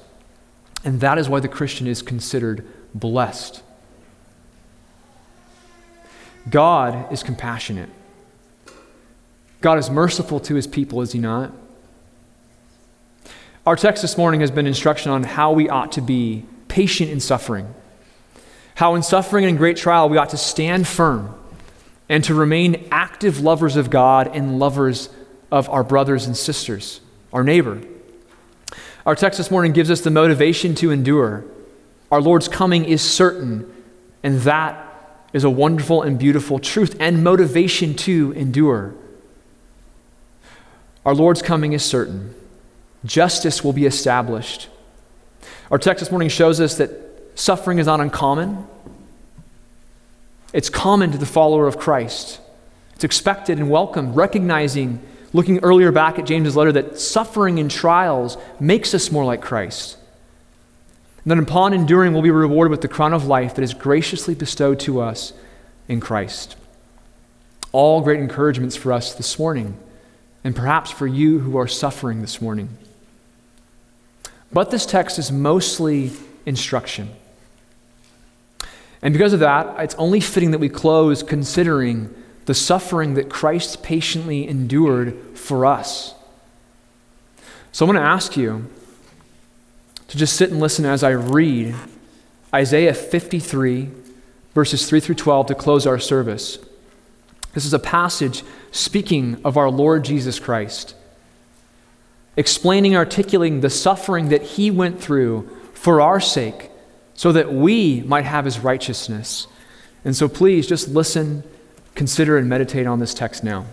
And 0.84 1.00
that 1.00 1.18
is 1.18 1.30
why 1.30 1.40
the 1.40 1.48
Christian 1.48 1.88
is 1.88 2.02
considered 2.02 2.66
blessed. 2.94 3.62
God 6.50 7.12
is 7.12 7.24
compassionate. 7.24 7.90
God 9.62 9.80
is 9.80 9.90
merciful 9.90 10.40
to 10.42 10.56
his 10.56 10.68
people, 10.68 11.02
is 11.02 11.12
he 11.12 11.20
not? 11.20 11.52
Our 13.66 13.76
text 13.76 14.04
this 14.04 14.16
morning 14.16 14.42
has 14.42 14.52
been 14.52 14.68
instruction 14.68 15.12
on 15.12 15.24
how 15.24 15.52
we 15.52 15.70
ought 15.70 15.94
to 15.94 16.02
be 16.02 16.46
patient 16.68 17.10
in 17.10 17.20
suffering. 17.20 17.74
How 18.76 18.94
in 18.94 19.02
suffering 19.02 19.46
and 19.46 19.58
great 19.58 19.78
trial 19.78 20.08
we 20.08 20.18
ought 20.18 20.30
to 20.32 20.38
stand 20.38 20.88
firm 20.88 21.34
and 22.08 22.24
to 22.24 22.34
remain 22.34 22.88
active 22.92 23.40
lovers 23.40 23.76
of 23.76 23.90
God 23.90 24.36
and 24.36 24.60
lovers 24.60 25.10
of 25.52 25.70
our 25.70 25.84
brothers 25.84 26.26
and 26.26 26.36
sisters, 26.36 27.02
our 27.34 27.44
neighbor. 27.44 27.82
Our 29.06 29.16
text 29.16 29.38
this 29.38 29.52
morning 29.52 29.72
gives 29.74 29.92
us 29.92 30.02
the 30.02 30.12
motivation 30.12 30.76
to 30.76 30.92
endure. 30.92 31.46
Our 32.12 32.22
Lord's 32.22 32.48
coming 32.48 32.86
is 32.86 33.02
certain, 33.02 33.72
and 34.24 34.42
that 34.42 34.82
is 35.34 35.44
a 35.44 35.50
wonderful 35.50 36.02
and 36.02 36.18
beautiful 36.18 36.60
truth 36.60 36.96
and 37.00 37.24
motivation 37.24 37.94
to 37.96 38.32
endure. 38.34 38.96
Our 41.06 41.14
Lord's 41.14 41.42
coming 41.42 41.74
is 41.74 41.84
certain 41.84 42.36
justice 43.06 43.64
will 43.64 43.74
be 43.74 43.86
established. 43.86 44.68
Our 45.72 45.78
text 45.78 46.00
this 46.00 46.12
morning 46.12 46.30
shows 46.30 46.60
us 46.60 46.76
that 46.78 46.90
suffering 47.36 47.80
is 47.80 47.86
not 47.86 48.02
uncommon. 48.02 48.68
It's 50.56 50.70
common 50.70 51.12
to 51.12 51.18
the 51.18 51.26
follower 51.26 51.68
of 51.68 51.78
Christ. 51.78 52.40
It's 52.94 53.04
expected 53.04 53.60
and 53.60 53.70
welcome, 53.70 54.14
recognizing, 54.14 55.02
looking 55.34 55.60
earlier 55.60 55.92
back 55.92 56.18
at 56.18 56.26
James's 56.26 56.56
letter, 56.56 56.72
that 56.72 56.98
suffering 56.98 57.60
and 57.60 57.70
trials 57.70 58.38
makes 58.58 58.94
us 58.94 59.12
more 59.12 59.26
like 59.26 59.42
Christ. 59.42 59.98
And 61.26 61.32
that 61.32 61.40
upon 61.40 61.74
enduring, 61.74 62.14
we'll 62.14 62.22
be 62.22 62.32
rewarded 62.32 62.72
with 62.72 62.80
the 62.80 62.88
crown 62.88 63.12
of 63.12 63.26
life 63.26 63.54
that 63.56 63.64
is 63.64 63.74
graciously 63.74 64.34
bestowed 64.34 64.80
to 64.80 65.02
us 65.02 65.34
in 65.90 66.00
Christ. 66.00 66.56
All 67.74 68.00
great 68.00 68.22
encouragements 68.22 68.78
for 68.78 68.94
us 68.94 69.14
this 69.14 69.38
morning, 69.38 69.78
and 70.42 70.56
perhaps 70.56 70.90
for 70.90 71.06
you 71.06 71.40
who 71.40 71.58
are 71.58 71.68
suffering 71.68 72.22
this 72.22 72.42
morning. 72.42 72.70
But 74.54 74.72
this 74.72 74.86
text 74.86 75.20
is 75.20 75.34
mostly 75.34 76.14
instruction. 76.46 77.10
And 79.06 79.14
because 79.14 79.34
of 79.34 79.40
that, 79.42 79.80
it's 79.80 79.94
only 80.00 80.20
fitting 80.20 80.50
that 80.50 80.58
we 80.58 80.68
close 80.68 81.22
considering 81.22 82.12
the 82.46 82.56
suffering 82.56 83.14
that 83.14 83.30
Christ 83.30 83.84
patiently 83.84 84.48
endured 84.48 85.14
for 85.36 85.64
us. 85.64 86.16
So 87.72 87.86
I'm 87.86 87.92
going 87.92 88.04
to 88.04 88.10
ask 88.10 88.36
you 88.36 88.66
to 90.08 90.18
just 90.18 90.36
sit 90.36 90.50
and 90.50 90.60
listen 90.60 90.86
as 90.86 91.04
I 91.04 91.12
read 91.12 91.76
Isaiah 92.52 92.96
53, 92.96 93.90
verses 94.56 94.90
3 94.90 95.00
through 95.00 95.16
12, 95.16 95.48
to 95.48 95.56
close 95.56 95.86
our 95.86 96.00
service. 96.00 96.58
This 97.54 97.64
is 97.64 97.76
a 97.76 97.80
passage 97.80 98.42
speaking 98.72 99.40
of 99.46 99.56
our 99.56 99.70
Lord 99.70 100.04
Jesus 100.04 100.40
Christ, 100.40 100.96
explaining, 102.36 102.96
articulating 102.96 103.62
the 103.62 103.70
suffering 103.70 104.30
that 104.30 104.42
he 104.42 104.72
went 104.72 105.00
through 105.00 105.48
for 105.76 106.02
our 106.02 106.20
sake, 106.20 106.72
so 107.16 107.32
that 107.32 107.52
we 107.52 108.02
might 108.02 108.26
have 108.26 108.46
his 108.46 108.60
righteousness. 108.60 109.48
And 110.04 110.16
so 110.16 110.28
please 110.30 110.68
just 110.68 110.90
listen, 110.90 111.44
consider, 111.96 112.38
and 112.38 112.48
meditate 112.48 112.86
on 112.86 113.00
this 113.00 113.14
text 113.14 113.44
now. 113.44 113.66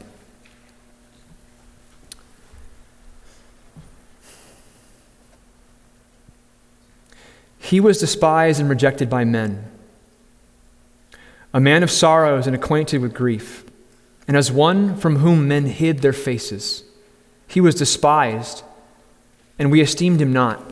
He 7.58 7.80
was 7.80 7.98
despised 7.98 8.60
and 8.60 8.68
rejected 8.68 9.08
by 9.08 9.24
men, 9.24 9.64
a 11.54 11.60
man 11.60 11.82
of 11.82 11.90
sorrows 11.90 12.46
and 12.46 12.54
acquainted 12.54 13.00
with 13.00 13.14
grief, 13.14 13.64
and 14.28 14.36
as 14.36 14.52
one 14.52 14.96
from 14.96 15.16
whom 15.16 15.48
men 15.48 15.66
hid 15.66 15.98
their 15.98 16.12
faces. 16.12 16.84
He 17.48 17.60
was 17.60 17.74
despised, 17.74 18.62
and 19.58 19.70
we 19.70 19.80
esteemed 19.80 20.20
him 20.20 20.32
not. 20.32 20.71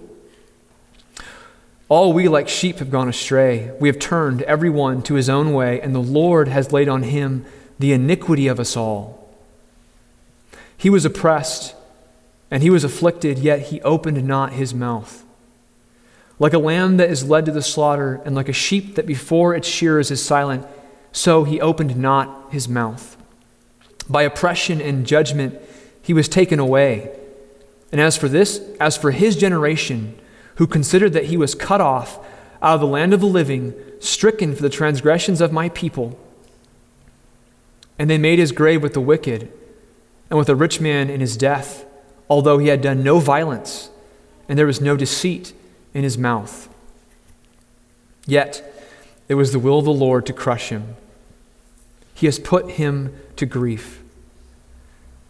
All 1.91 2.13
we 2.13 2.29
like 2.29 2.47
sheep 2.47 2.79
have 2.79 2.89
gone 2.89 3.09
astray. 3.09 3.69
We 3.77 3.89
have 3.89 3.99
turned 3.99 4.43
every 4.43 4.69
one 4.69 5.01
to 5.01 5.15
his 5.15 5.27
own 5.27 5.51
way, 5.51 5.81
and 5.81 5.93
the 5.93 5.99
Lord 5.99 6.47
has 6.47 6.71
laid 6.71 6.87
on 6.87 7.03
him 7.03 7.45
the 7.79 7.91
iniquity 7.91 8.47
of 8.47 8.61
us 8.61 8.77
all. 8.77 9.29
He 10.77 10.89
was 10.89 11.03
oppressed 11.03 11.75
and 12.49 12.63
he 12.63 12.69
was 12.69 12.85
afflicted, 12.85 13.39
yet 13.39 13.63
he 13.63 13.81
opened 13.81 14.25
not 14.25 14.53
his 14.53 14.73
mouth. 14.73 15.25
Like 16.39 16.53
a 16.53 16.59
lamb 16.59 16.95
that 16.95 17.09
is 17.09 17.27
led 17.27 17.43
to 17.47 17.51
the 17.51 17.61
slaughter, 17.61 18.21
and 18.23 18.35
like 18.35 18.47
a 18.47 18.53
sheep 18.53 18.95
that 18.95 19.05
before 19.05 19.53
its 19.53 19.67
shearers 19.67 20.11
is 20.11 20.23
silent, 20.23 20.65
so 21.11 21.43
he 21.43 21.59
opened 21.59 21.97
not 21.97 22.53
his 22.53 22.69
mouth. 22.69 23.17
By 24.09 24.21
oppression 24.21 24.79
and 24.79 25.05
judgment 25.05 25.59
he 26.01 26.13
was 26.13 26.29
taken 26.29 26.57
away. 26.57 27.11
And 27.91 27.99
as 27.99 28.15
for 28.15 28.29
this, 28.29 28.61
as 28.79 28.95
for 28.95 29.11
his 29.11 29.35
generation, 29.35 30.17
who 30.55 30.67
considered 30.67 31.13
that 31.13 31.25
he 31.25 31.37
was 31.37 31.55
cut 31.55 31.81
off 31.81 32.19
out 32.61 32.75
of 32.75 32.81
the 32.81 32.87
land 32.87 33.13
of 33.13 33.19
the 33.19 33.25
living, 33.25 33.73
stricken 33.99 34.55
for 34.55 34.61
the 34.61 34.69
transgressions 34.69 35.41
of 35.41 35.51
my 35.51 35.69
people, 35.69 36.19
and 37.97 38.09
they 38.09 38.17
made 38.17 38.39
his 38.39 38.51
grave 38.51 38.81
with 38.81 38.93
the 38.93 39.01
wicked 39.01 39.51
and 40.29 40.37
with 40.39 40.49
a 40.49 40.55
rich 40.55 40.79
man 40.79 41.09
in 41.09 41.19
his 41.19 41.37
death, 41.37 41.85
although 42.29 42.57
he 42.57 42.67
had 42.67 42.81
done 42.81 43.03
no 43.03 43.19
violence, 43.19 43.89
and 44.47 44.57
there 44.57 44.65
was 44.65 44.81
no 44.81 44.95
deceit 44.95 45.53
in 45.93 46.03
his 46.03 46.17
mouth. 46.17 46.67
Yet 48.25 48.73
it 49.27 49.35
was 49.35 49.51
the 49.51 49.59
will 49.59 49.79
of 49.79 49.85
the 49.85 49.91
Lord 49.91 50.25
to 50.27 50.33
crush 50.33 50.69
him. 50.69 50.95
He 52.13 52.27
has 52.27 52.39
put 52.39 52.71
him 52.71 53.15
to 53.35 53.45
grief. 53.45 54.01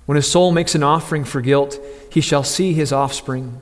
When 0.05 0.15
his 0.15 0.29
soul 0.29 0.51
makes 0.51 0.75
an 0.75 0.83
offering 0.83 1.23
for 1.23 1.41
guilt, 1.41 1.79
he 2.11 2.21
shall 2.21 2.43
see 2.43 2.73
his 2.73 2.91
offspring. 2.91 3.61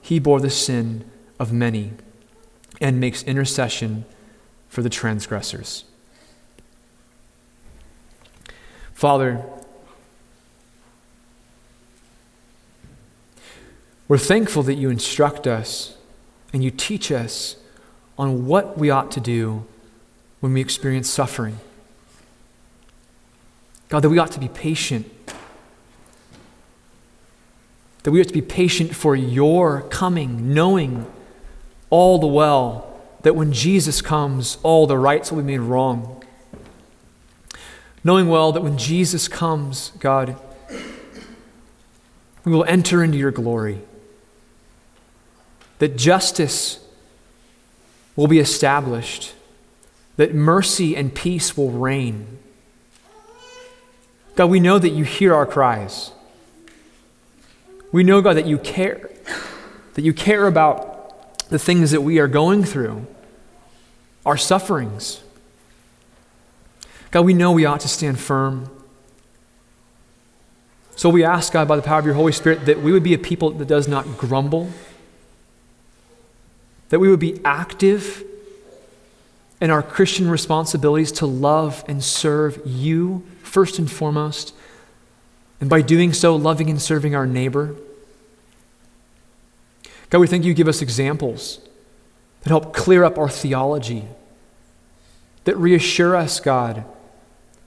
he 0.00 0.18
bore 0.18 0.40
the 0.40 0.50
sin 0.50 1.04
of 1.38 1.52
many 1.52 1.92
and 2.80 2.98
makes 2.98 3.22
intercession 3.22 4.04
for 4.68 4.82
the 4.82 4.90
transgressors. 4.90 5.84
Father, 8.94 9.44
We're 14.10 14.18
thankful 14.18 14.64
that 14.64 14.74
you 14.74 14.90
instruct 14.90 15.46
us 15.46 15.96
and 16.52 16.64
you 16.64 16.72
teach 16.72 17.12
us 17.12 17.54
on 18.18 18.44
what 18.44 18.76
we 18.76 18.90
ought 18.90 19.12
to 19.12 19.20
do 19.20 19.64
when 20.40 20.52
we 20.52 20.60
experience 20.60 21.08
suffering. 21.08 21.60
God, 23.88 24.00
that 24.00 24.08
we 24.08 24.18
ought 24.18 24.32
to 24.32 24.40
be 24.40 24.48
patient. 24.48 25.08
That 28.02 28.12
we 28.12 28.18
have 28.18 28.28
to 28.28 28.32
be 28.32 28.42
patient 28.42 28.94
for 28.94 29.14
your 29.14 29.82
coming, 29.82 30.54
knowing 30.54 31.06
all 31.90 32.18
the 32.18 32.26
well 32.26 33.00
that 33.22 33.36
when 33.36 33.52
Jesus 33.52 34.00
comes, 34.00 34.56
all 34.62 34.86
the 34.86 34.96
rights 34.96 35.30
will 35.30 35.42
be 35.42 35.58
made 35.58 35.58
wrong. 35.58 36.24
Knowing 38.02 38.28
well 38.28 38.52
that 38.52 38.62
when 38.62 38.78
Jesus 38.78 39.28
comes, 39.28 39.92
God, 39.98 40.36
we 42.44 42.52
will 42.52 42.64
enter 42.64 43.04
into 43.04 43.18
your 43.18 43.30
glory 43.30 43.82
that 45.80 45.96
justice 45.96 46.78
will 48.14 48.28
be 48.28 48.38
established, 48.38 49.32
that 50.16 50.34
mercy 50.34 50.94
and 50.94 51.12
peace 51.14 51.56
will 51.56 51.70
reign. 51.70 52.38
God, 54.36 54.46
we 54.46 54.60
know 54.60 54.78
that 54.78 54.90
you 54.90 55.04
hear 55.04 55.34
our 55.34 55.46
cries. 55.46 56.12
We 57.92 58.04
know, 58.04 58.20
God, 58.20 58.36
that 58.36 58.46
you 58.46 58.58
care, 58.58 59.10
that 59.94 60.02
you 60.02 60.12
care 60.12 60.46
about 60.46 61.48
the 61.48 61.58
things 61.58 61.90
that 61.90 62.02
we 62.02 62.18
are 62.18 62.28
going 62.28 62.64
through, 62.64 63.06
our 64.24 64.36
sufferings. 64.36 65.20
God, 67.10 67.24
we 67.24 67.34
know 67.34 67.50
we 67.52 67.64
ought 67.64 67.80
to 67.80 67.88
stand 67.88 68.20
firm. 68.20 68.70
So 70.94 71.08
we 71.08 71.24
ask, 71.24 71.52
God, 71.52 71.66
by 71.66 71.76
the 71.76 71.82
power 71.82 71.98
of 71.98 72.04
your 72.04 72.14
Holy 72.14 72.32
Spirit, 72.32 72.66
that 72.66 72.82
we 72.82 72.92
would 72.92 73.02
be 73.02 73.14
a 73.14 73.18
people 73.18 73.50
that 73.50 73.66
does 73.66 73.88
not 73.88 74.18
grumble 74.18 74.70
that 76.90 76.98
we 76.98 77.08
would 77.08 77.20
be 77.20 77.40
active 77.44 78.24
in 79.60 79.70
our 79.70 79.82
Christian 79.82 80.28
responsibilities 80.28 81.12
to 81.12 81.26
love 81.26 81.84
and 81.88 82.04
serve 82.04 82.60
you 82.64 83.24
first 83.42 83.78
and 83.78 83.90
foremost, 83.90 84.54
and 85.60 85.68
by 85.68 85.82
doing 85.82 86.12
so, 86.12 86.34
loving 86.34 86.70
and 86.70 86.80
serving 86.80 87.14
our 87.14 87.26
neighbor. 87.26 87.74
God, 90.08 90.18
we 90.18 90.26
thank 90.26 90.44
you 90.44 90.54
give 90.54 90.68
us 90.68 90.82
examples 90.82 91.60
that 92.42 92.48
help 92.48 92.74
clear 92.74 93.04
up 93.04 93.18
our 93.18 93.28
theology, 93.28 94.04
that 95.44 95.56
reassure 95.56 96.16
us, 96.16 96.40
God, 96.40 96.84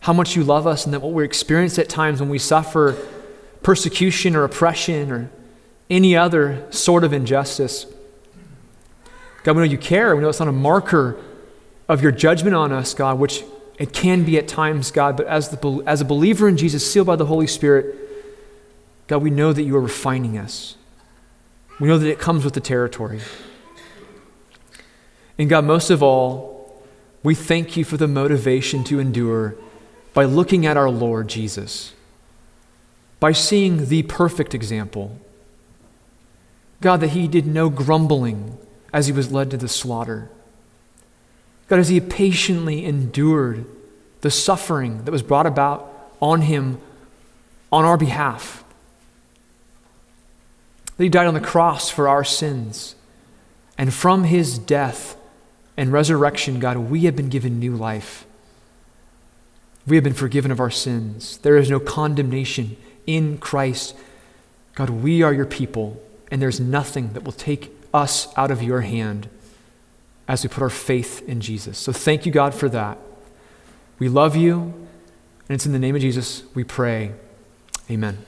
how 0.02 0.14
much 0.14 0.36
you 0.36 0.44
love 0.44 0.68
us 0.68 0.86
and 0.86 0.94
that 0.94 1.00
what 1.02 1.14
we 1.14 1.24
experience 1.24 1.78
at 1.80 1.88
times 1.88 2.20
when 2.20 2.30
we 2.30 2.40
suffer 2.40 2.98
persecution 3.62 4.36
or 4.36 4.44
oppression 4.44 5.12
or 5.12 5.30
any 5.90 6.16
other 6.16 6.66
sort 6.72 7.04
of 7.04 7.14
injustice 7.14 7.86
God, 9.44 9.58
we 9.58 9.64
know 9.64 9.72
you 9.72 9.78
care. 9.78 10.16
We 10.16 10.22
know 10.22 10.30
it's 10.30 10.40
not 10.40 10.48
a 10.48 10.54
marker 10.54 11.18
of 11.90 12.02
your 12.02 12.12
judgment 12.12 12.56
on 12.56 12.72
us, 12.72 12.94
God, 12.94 13.20
which 13.20 13.44
it 13.78 13.94
can 13.94 14.24
be 14.24 14.38
at 14.38 14.48
times, 14.48 14.92
God, 14.92 15.18
but 15.18 15.26
as, 15.28 15.50
the, 15.50 15.84
as 15.86 16.02
a 16.02 16.06
believer 16.06 16.48
in 16.48 16.58
Jesus, 16.58 16.90
sealed 16.90 17.08
by 17.08 17.16
the 17.16 17.26
Holy 17.26 17.48
Spirit, 17.48 17.96
God, 19.08 19.24
we 19.24 19.30
know 19.30 19.52
that 19.52 19.64
you 19.64 19.76
are 19.76 19.82
refining 19.82 20.38
us. 20.38 20.78
We 21.80 21.88
know 21.88 21.98
that 21.98 22.10
it 22.10 22.20
comes 22.20 22.46
with 22.46 22.54
the 22.54 22.62
territory. 22.62 23.20
And 25.38 25.50
God, 25.50 25.66
most 25.66 25.90
of 25.90 26.04
all, 26.04 26.84
we 27.24 27.34
thank 27.36 27.76
you 27.76 27.84
for 27.84 27.98
the 27.98 28.08
motivation 28.08 28.84
to 28.86 29.00
endure 29.00 29.56
by 30.14 30.26
looking 30.26 30.66
at 30.66 30.78
our 30.78 30.90
Lord 30.90 31.28
Jesus. 31.28 31.94
by 33.24 33.32
seeing 33.32 33.88
the 33.88 34.04
perfect 34.04 34.54
example. 34.54 35.18
God, 36.82 37.00
that 37.00 37.12
he 37.12 37.26
did 37.26 37.48
no 37.48 37.70
grumbling 37.70 38.58
as 38.92 39.08
he 39.08 39.14
was 39.14 39.32
led 39.32 39.50
to 39.52 39.56
the 39.56 39.70
slaughter. 39.70 40.30
God, 41.74 41.80
as 41.80 41.90
he 41.90 42.00
patiently 42.00 42.86
endured 42.86 43.66
the 44.22 44.30
suffering 44.30 45.06
that 45.06 45.12
was 45.12 45.24
brought 45.24 45.48
about 45.48 46.12
on 46.22 46.42
him 46.42 46.78
on 47.72 47.84
our 47.84 47.98
behalf. 47.98 48.64
That 50.96 51.04
he 51.04 51.10
died 51.10 51.26
on 51.26 51.34
the 51.34 51.40
cross 51.40 51.90
for 51.90 52.08
our 52.08 52.24
sins. 52.24 52.94
And 53.76 53.92
from 53.92 54.26
his 54.26 54.60
death 54.60 55.18
and 55.76 55.92
resurrection, 55.92 56.60
God, 56.60 56.78
we 56.78 57.06
have 57.06 57.16
been 57.16 57.30
given 57.30 57.58
new 57.58 57.76
life. 57.76 58.28
We 59.88 59.96
have 59.96 60.04
been 60.04 60.14
forgiven 60.14 60.52
of 60.52 60.60
our 60.60 60.70
sins. 60.70 61.40
There 61.40 61.58
is 61.58 61.72
no 61.72 61.80
condemnation 61.80 62.78
in 63.08 63.40
Christ. 63.40 63.96
God, 64.76 64.92
we 64.92 65.24
are 65.24 65.34
your 65.34 65.48
people, 65.48 66.00
and 66.30 66.40
there's 66.40 66.60
nothing 66.60 67.14
that 67.14 67.24
will 67.24 67.32
take 67.32 67.72
us 67.92 68.28
out 68.38 68.52
of 68.52 68.62
your 68.62 68.82
hand 68.82 69.28
as 70.28 70.44
we 70.44 70.50
put 70.50 70.64
our 70.64 70.70
faith 70.70 71.28
in 71.28 71.42
Jesus. 71.42 71.78
So 71.78 71.92
thank 71.92 72.26
you, 72.26 72.32
God, 72.32 72.54
for 72.54 72.70
that. 72.70 72.98
We 74.00 74.10
love 74.10 74.36
you, 74.36 74.74
and 75.48 75.56
it's 75.56 75.66
in 75.66 75.72
the 75.72 75.80
name 75.80 75.96
of 75.96 76.02
Jesus 76.02 76.44
we 76.54 76.64
pray. 76.64 77.14
Amen. 77.90 78.26